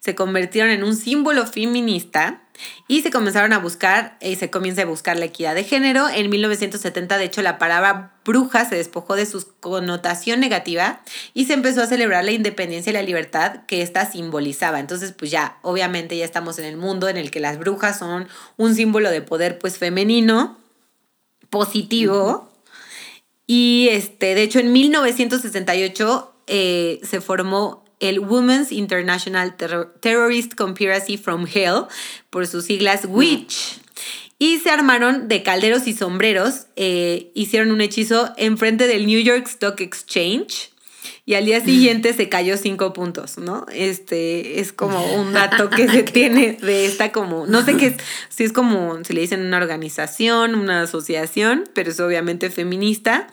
[0.00, 2.42] se convirtieron en un símbolo feminista
[2.88, 6.08] y se comenzaron a buscar, eh, se comienza a buscar la equidad de género.
[6.08, 11.00] En 1970, de hecho, la palabra bruja se despojó de su connotación negativa
[11.34, 14.80] y se empezó a celebrar la independencia y la libertad que ésta simbolizaba.
[14.80, 18.28] Entonces, pues ya, obviamente ya estamos en el mundo en el que las brujas son
[18.56, 20.58] un símbolo de poder, pues femenino,
[21.50, 22.52] positivo.
[23.46, 31.16] Y este, de hecho, en 1968 eh, se formó el Women's International Terror- Terrorist Conspiracy
[31.16, 31.84] from Hell,
[32.30, 33.80] por sus siglas WITCH.
[34.38, 39.46] Y se armaron de calderos y sombreros, eh, hicieron un hechizo enfrente del New York
[39.48, 40.70] Stock Exchange.
[41.26, 43.66] Y al día siguiente se cayó cinco puntos, ¿no?
[43.70, 47.94] Este es como un dato que se tiene de esta como, no sé qué es,
[48.30, 53.26] si es como, si le dicen una organización, una asociación, pero es obviamente feminista.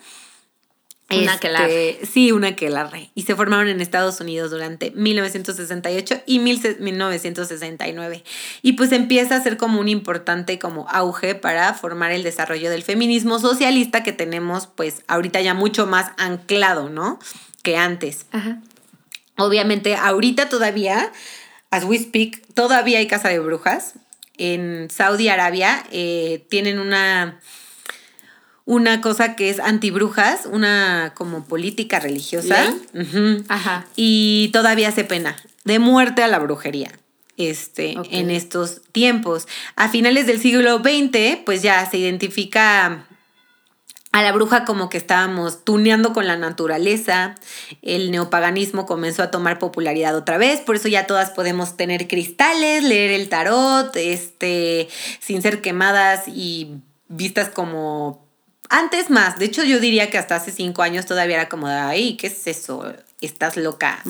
[1.08, 1.98] Una Este, aquelarre.
[2.10, 3.10] Sí, una aquelarre.
[3.14, 8.24] Y se formaron en Estados Unidos durante 1968 y 1969.
[8.62, 12.82] Y pues empieza a ser como un importante como auge para formar el desarrollo del
[12.82, 17.20] feminismo socialista que tenemos pues ahorita ya mucho más anclado, ¿no?
[17.62, 18.26] Que antes.
[18.32, 18.60] Ajá.
[19.36, 21.12] Obviamente, ahorita todavía,
[21.70, 23.94] as we speak, todavía hay casa de brujas.
[24.38, 27.40] En Saudi Arabia eh, tienen una,
[28.66, 32.74] una cosa que es antibrujas, una como política religiosa.
[33.48, 33.86] Ajá.
[33.94, 36.90] Y todavía se pena de muerte a la brujería.
[37.38, 39.46] Este, en estos tiempos.
[39.76, 43.06] A finales del siglo XX, pues ya se identifica
[44.10, 47.34] a la bruja como que estábamos tuneando con la naturaleza,
[47.82, 52.82] el neopaganismo comenzó a tomar popularidad otra vez, por eso ya todas podemos tener cristales,
[52.82, 54.88] leer el tarot, este,
[55.20, 58.25] sin ser quemadas y vistas como
[58.68, 59.38] antes más.
[59.38, 62.46] De hecho, yo diría que hasta hace cinco años todavía era como, ay, ¿qué es
[62.46, 62.92] eso?
[63.20, 64.02] Estás loca.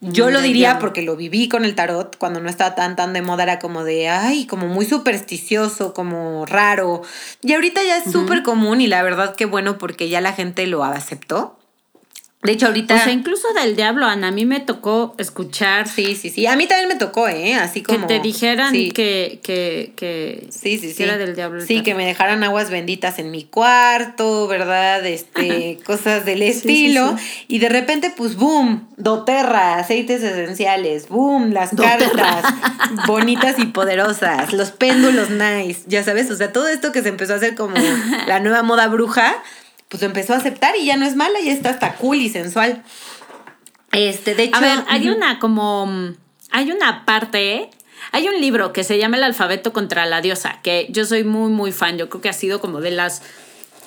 [0.00, 3.22] Yo lo diría porque lo viví con el tarot cuando no estaba tan tan de
[3.22, 7.02] moda, era como de, ay, como muy supersticioso, como raro.
[7.42, 10.66] Y ahorita ya es súper común y la verdad que bueno porque ya la gente
[10.66, 11.58] lo aceptó.
[12.42, 12.96] De hecho, ahorita.
[12.96, 15.86] O sea, incluso del diablo, Ana, a mí me tocó escuchar.
[15.86, 16.46] Sí, sí, sí.
[16.46, 17.54] A mí también me tocó, ¿eh?
[17.54, 18.06] Así como.
[18.06, 20.48] Que te dijeran que, que, que.
[20.50, 21.04] Sí, sí, sí.
[21.04, 21.64] era del diablo.
[21.64, 25.06] Sí, que me dejaran aguas benditas en mi cuarto, ¿verdad?
[25.06, 27.16] Este, cosas del estilo.
[27.46, 32.44] y de repente, pues, boom, doterra, aceites esenciales, boom, las cartas
[33.06, 37.34] bonitas y poderosas, los péndulos nice, ya sabes, o sea, todo esto que se empezó
[37.34, 37.76] a hacer como
[38.26, 39.34] la nueva moda bruja
[39.92, 42.82] pues empezó a aceptar y ya no es mala, ya está hasta cool y sensual.
[43.92, 44.56] Este, de hecho.
[44.56, 45.86] A ver, hay una como.
[46.50, 47.68] Hay una parte.
[48.10, 51.50] Hay un libro que se llama El alfabeto contra la diosa, que yo soy muy,
[51.52, 51.98] muy fan.
[51.98, 53.22] Yo creo que ha sido como de las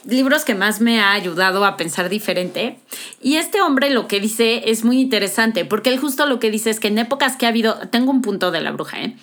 [0.05, 2.77] libros que más me ha ayudado a pensar diferente.
[3.19, 6.69] Y este hombre lo que dice es muy interesante, porque él justo lo que dice
[6.69, 9.15] es que en épocas que ha habido, tengo un punto de la bruja, ¿eh?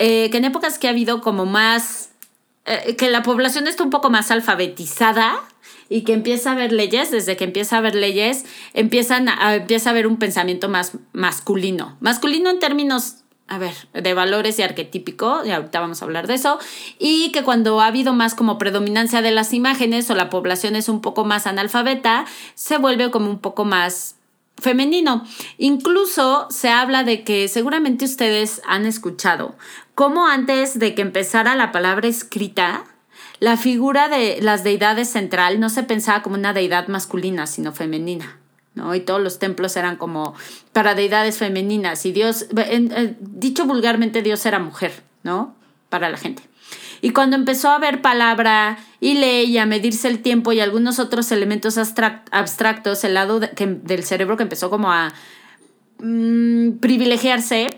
[0.00, 2.10] eh que en épocas que ha habido como más,
[2.68, 5.40] eh, que la población está un poco más alfabetizada,
[5.90, 9.92] y que empieza a haber leyes, desde que empieza a haber leyes, empiezan empieza a
[9.92, 11.96] haber un pensamiento más masculino.
[12.00, 16.34] Masculino en términos a ver, de valores y arquetípico, y ahorita vamos a hablar de
[16.34, 16.58] eso,
[16.98, 20.90] y que cuando ha habido más como predominancia de las imágenes o la población es
[20.90, 24.17] un poco más analfabeta, se vuelve como un poco más
[24.60, 25.24] femenino.
[25.56, 29.56] Incluso se habla de que seguramente ustedes han escuchado
[29.94, 32.84] cómo antes de que empezara la palabra escrita,
[33.40, 38.38] la figura de las deidades central no se pensaba como una deidad masculina, sino femenina.
[38.74, 38.94] ¿no?
[38.94, 40.34] Y todos los templos eran como
[40.72, 42.06] para deidades femeninas.
[42.06, 42.46] Y Dios,
[43.20, 45.54] dicho vulgarmente, Dios era mujer, ¿no?
[45.88, 46.47] Para la gente.
[47.00, 50.98] Y cuando empezó a haber palabra y ley y a medirse el tiempo y algunos
[50.98, 55.12] otros elementos abstractos, el lado del cerebro que empezó como a
[56.00, 57.70] mm, privilegiarse,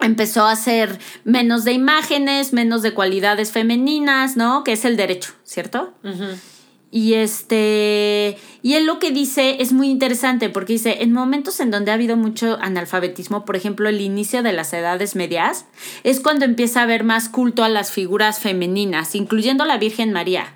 [0.00, 4.64] empezó a hacer menos de imágenes, menos de cualidades femeninas, ¿no?
[4.64, 5.94] Que es el derecho, ¿cierto?
[6.94, 11.72] Y este, y él lo que dice es muy interesante porque dice, en momentos en
[11.72, 15.66] donde ha habido mucho analfabetismo, por ejemplo, el inicio de las edades medias,
[16.04, 20.54] es cuando empieza a haber más culto a las figuras femeninas, incluyendo la Virgen María.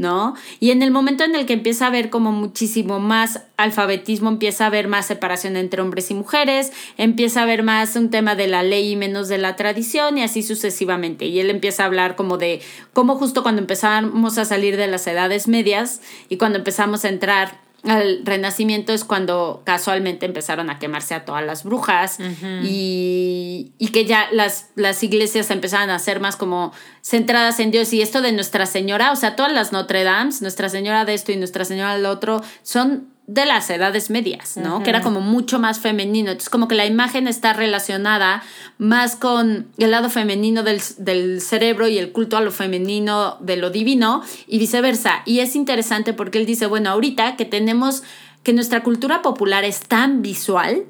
[0.00, 0.34] ¿No?
[0.58, 4.64] Y en el momento en el que empieza a haber como muchísimo más alfabetismo, empieza
[4.64, 8.48] a haber más separación entre hombres y mujeres, empieza a haber más un tema de
[8.48, 11.26] la ley y menos de la tradición y así sucesivamente.
[11.26, 12.62] Y él empieza a hablar como de
[12.94, 16.00] cómo justo cuando empezamos a salir de las edades medias
[16.30, 21.44] y cuando empezamos a entrar al renacimiento es cuando casualmente empezaron a quemarse a todas
[21.44, 22.18] las brujas
[22.62, 27.92] y, que ya las, las iglesias empezaron a ser más como centradas en Dios.
[27.92, 31.32] Y esto de Nuestra Señora, o sea, todas las Notre Dame, Nuestra Señora de esto
[31.32, 34.82] y Nuestra Señora del otro, son de las edades medias, ¿no?
[34.82, 36.32] Que era como mucho más femenino.
[36.32, 38.42] Entonces, como que la imagen está relacionada
[38.76, 43.56] más con el lado femenino del, del, cerebro y el culto a lo femenino de
[43.56, 45.22] lo divino y viceversa.
[45.26, 48.02] Y es interesante porque él dice, bueno, ahorita que tenemos,
[48.42, 50.86] que nuestra cultura popular es tan visual,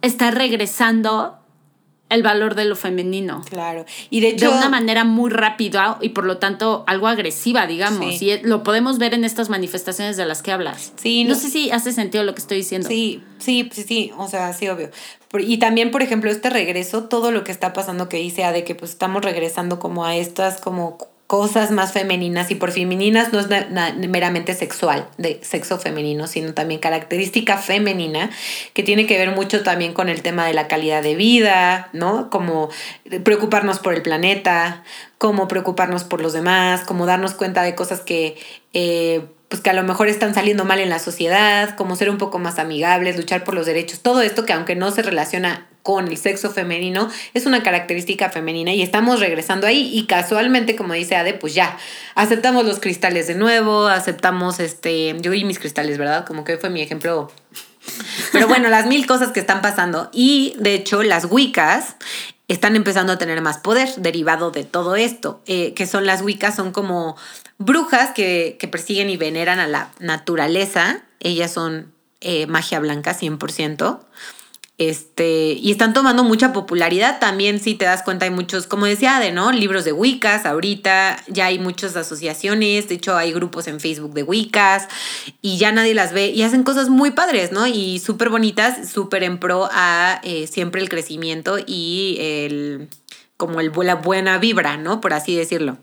[0.00, 1.36] está regresando
[2.08, 3.42] el valor de lo femenino.
[3.48, 3.84] Claro.
[4.10, 4.50] Y de hecho.
[4.50, 8.22] De una manera muy rápida y por lo tanto algo agresiva, digamos.
[8.22, 10.92] Y lo podemos ver en estas manifestaciones de las que hablas.
[10.96, 11.24] Sí.
[11.24, 12.88] No, sé si hace sentido lo que estoy diciendo.
[12.88, 14.12] Sí, sí, sí, sí.
[14.16, 14.90] O sea, sí, obvio.
[15.38, 18.74] Y también, por ejemplo, este regreso, todo lo que está pasando que dice, de que
[18.74, 23.48] pues estamos regresando como a estas como cosas más femeninas y por femeninas no es
[23.96, 28.30] meramente sexual, de sexo femenino, sino también característica femenina
[28.74, 32.30] que tiene que ver mucho también con el tema de la calidad de vida, ¿no?
[32.30, 32.68] Como
[33.24, 34.84] preocuparnos por el planeta,
[35.18, 38.36] como preocuparnos por los demás, como darnos cuenta de cosas que...
[38.72, 42.18] Eh, pues que a lo mejor están saliendo mal en la sociedad, como ser un
[42.18, 46.08] poco más amigables, luchar por los derechos, todo esto que aunque no se relaciona con
[46.08, 51.14] el sexo femenino, es una característica femenina y estamos regresando ahí y casualmente, como dice
[51.14, 51.78] Ade, pues ya,
[52.16, 56.26] aceptamos los cristales de nuevo, aceptamos este, yo y mis cristales, ¿verdad?
[56.26, 57.30] Como que fue mi ejemplo.
[58.32, 61.94] Pero bueno, las mil cosas que están pasando y de hecho las Wiccas
[62.48, 66.56] están empezando a tener más poder derivado de todo esto, eh, que son las Wiccas,
[66.56, 67.16] son como
[67.58, 74.00] brujas que, persiguen y veneran a la naturaleza, ellas son eh, magia blanca 100%.
[74.78, 79.18] Este, y están tomando mucha popularidad también, si te das cuenta, hay muchos, como decía
[79.18, 79.50] de ¿no?
[79.50, 84.22] Libros de Wiccas, ahorita ya hay muchas asociaciones, de hecho hay grupos en Facebook de
[84.22, 84.88] Wiccas
[85.40, 87.66] y ya nadie las ve y hacen cosas muy padres, ¿no?
[87.66, 92.88] Y súper bonitas, súper en pro a eh, siempre el crecimiento y el,
[93.38, 95.00] como el, la buena vibra, ¿no?
[95.00, 95.78] Por así decirlo.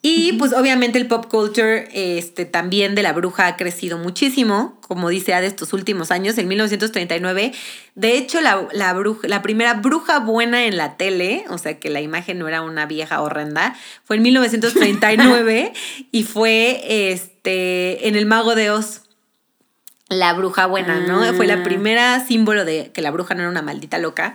[0.00, 5.08] Y pues obviamente el pop culture este, también de la bruja ha crecido muchísimo, como
[5.08, 7.52] dice de estos últimos años, en 1939.
[7.96, 11.90] De hecho, la, la, bruja, la primera bruja buena en la tele, o sea que
[11.90, 15.72] la imagen no era una vieja horrenda, fue en 1939
[16.12, 19.02] y fue este, en El Mago de Oz.
[20.08, 21.22] La bruja buena, ¿no?
[21.34, 21.62] Fue la ah.
[21.62, 24.34] primera símbolo de que la bruja no era una maldita loca.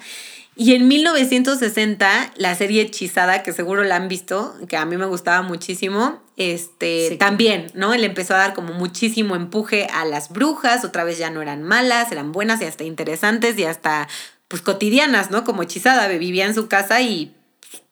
[0.55, 5.05] Y en 1960, la serie Hechizada, que seguro la han visto, que a mí me
[5.05, 7.93] gustaba muchísimo, este, también, ¿no?
[7.93, 11.63] Él empezó a dar como muchísimo empuje a las brujas, otra vez ya no eran
[11.63, 14.07] malas, eran buenas y hasta interesantes y hasta,
[14.47, 15.43] pues, cotidianas, ¿no?
[15.43, 17.35] Como Hechizada, vivía en su casa y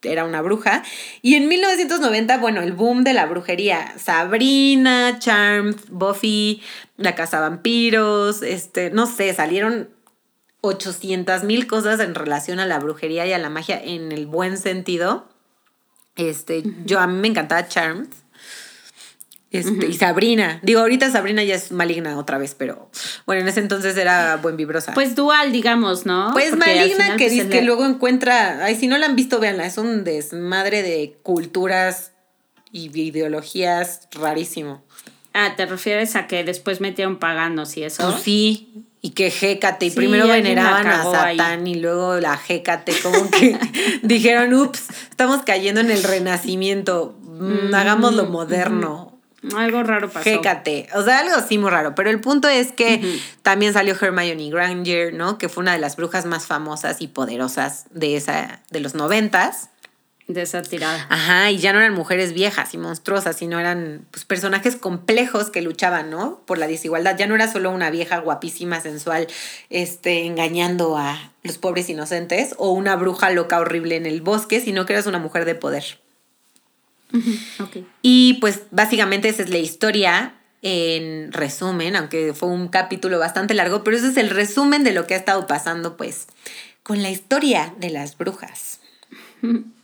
[0.02, 0.84] era una bruja.
[1.20, 6.62] Y en 1990, bueno, el boom de la brujería, Sabrina, Charmed, Buffy,
[6.96, 9.88] La Casa Vampiros, este, no sé, salieron
[10.62, 14.56] 800 mil cosas en relación a la brujería y a la magia en el buen
[14.56, 15.28] sentido.
[16.16, 18.08] Este, yo a mí me encantaba Charmed.
[19.50, 20.60] Este, Y Sabrina.
[20.62, 22.90] Digo, ahorita Sabrina ya es maligna otra vez, pero
[23.26, 24.94] bueno, en ese entonces era buen vibrosa.
[24.94, 26.30] Pues dual, digamos, ¿no?
[26.32, 28.64] Pues maligna que, pues, que luego encuentra.
[28.64, 29.66] Ay, si no la han visto, véanla.
[29.66, 32.12] Es un desmadre de culturas
[32.70, 34.82] y ideologías rarísimo.
[35.34, 38.10] Ah, ¿te refieres a que después metieron paganos y eso?
[38.10, 43.28] Pues sí y que Jécate, y primero veneraban a Satán y luego la Jécate, como
[43.30, 43.58] que
[44.02, 49.18] dijeron, ups, estamos cayendo en el renacimiento, mm, mm, hagámoslo moderno.
[49.56, 50.22] Algo raro pasó.
[50.22, 54.50] Jécate, o sea, algo así muy raro, pero el punto es que también salió Hermione
[54.50, 55.36] Granger, ¿no?
[55.36, 59.70] Que fue una de las brujas más famosas y poderosas de, esa, de los noventas
[60.32, 61.06] de esa tirada.
[61.08, 65.62] Ajá, y ya no eran mujeres viejas y monstruosas, sino eran pues, personajes complejos que
[65.62, 66.40] luchaban, ¿no?
[66.46, 67.16] Por la desigualdad.
[67.18, 69.26] Ya no era solo una vieja guapísima, sensual,
[69.70, 74.86] este, engañando a los pobres inocentes, o una bruja loca horrible en el bosque, sino
[74.86, 75.84] que eras una mujer de poder.
[78.00, 83.84] Y pues básicamente esa es la historia en resumen, aunque fue un capítulo bastante largo,
[83.84, 86.28] pero ese es el resumen de lo que ha estado pasando pues
[86.82, 88.80] con la historia de las brujas.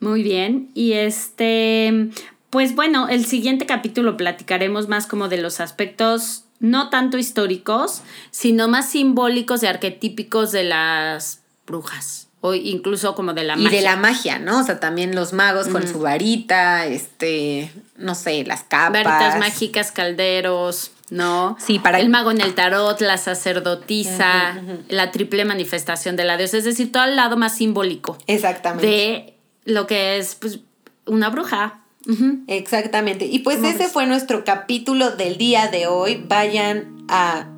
[0.00, 0.70] Muy bien.
[0.74, 2.10] Y este,
[2.50, 8.68] pues bueno, el siguiente capítulo platicaremos más como de los aspectos no tanto históricos, sino
[8.68, 12.28] más simbólicos y arquetípicos de las brujas.
[12.40, 13.68] O incluso como de la magia.
[13.68, 14.60] Y de la magia, ¿no?
[14.60, 19.02] O sea, también los magos con su varita, este, no sé, las capas.
[19.04, 21.56] Varitas mágicas, calderos, ¿no?
[21.58, 24.56] Sí, para el mago en el tarot, la sacerdotisa,
[24.88, 28.16] la triple manifestación de la diosa, es decir, todo el lado más simbólico.
[28.28, 28.86] Exactamente.
[28.86, 29.37] De
[29.68, 30.60] lo que es pues,
[31.06, 31.80] una bruja.
[32.46, 33.26] Exactamente.
[33.26, 36.24] Y pues ese fue nuestro capítulo del día de hoy.
[36.26, 37.48] Vayan a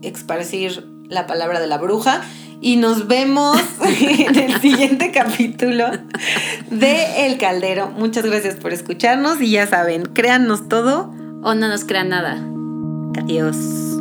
[0.00, 2.22] esparcir la palabra de la bruja
[2.60, 3.58] y nos vemos
[4.00, 5.86] en el siguiente capítulo
[6.70, 7.88] de El Caldero.
[7.90, 11.12] Muchas gracias por escucharnos y ya saben, créannos todo
[11.42, 12.40] o no nos crean nada.
[13.20, 13.97] Adiós.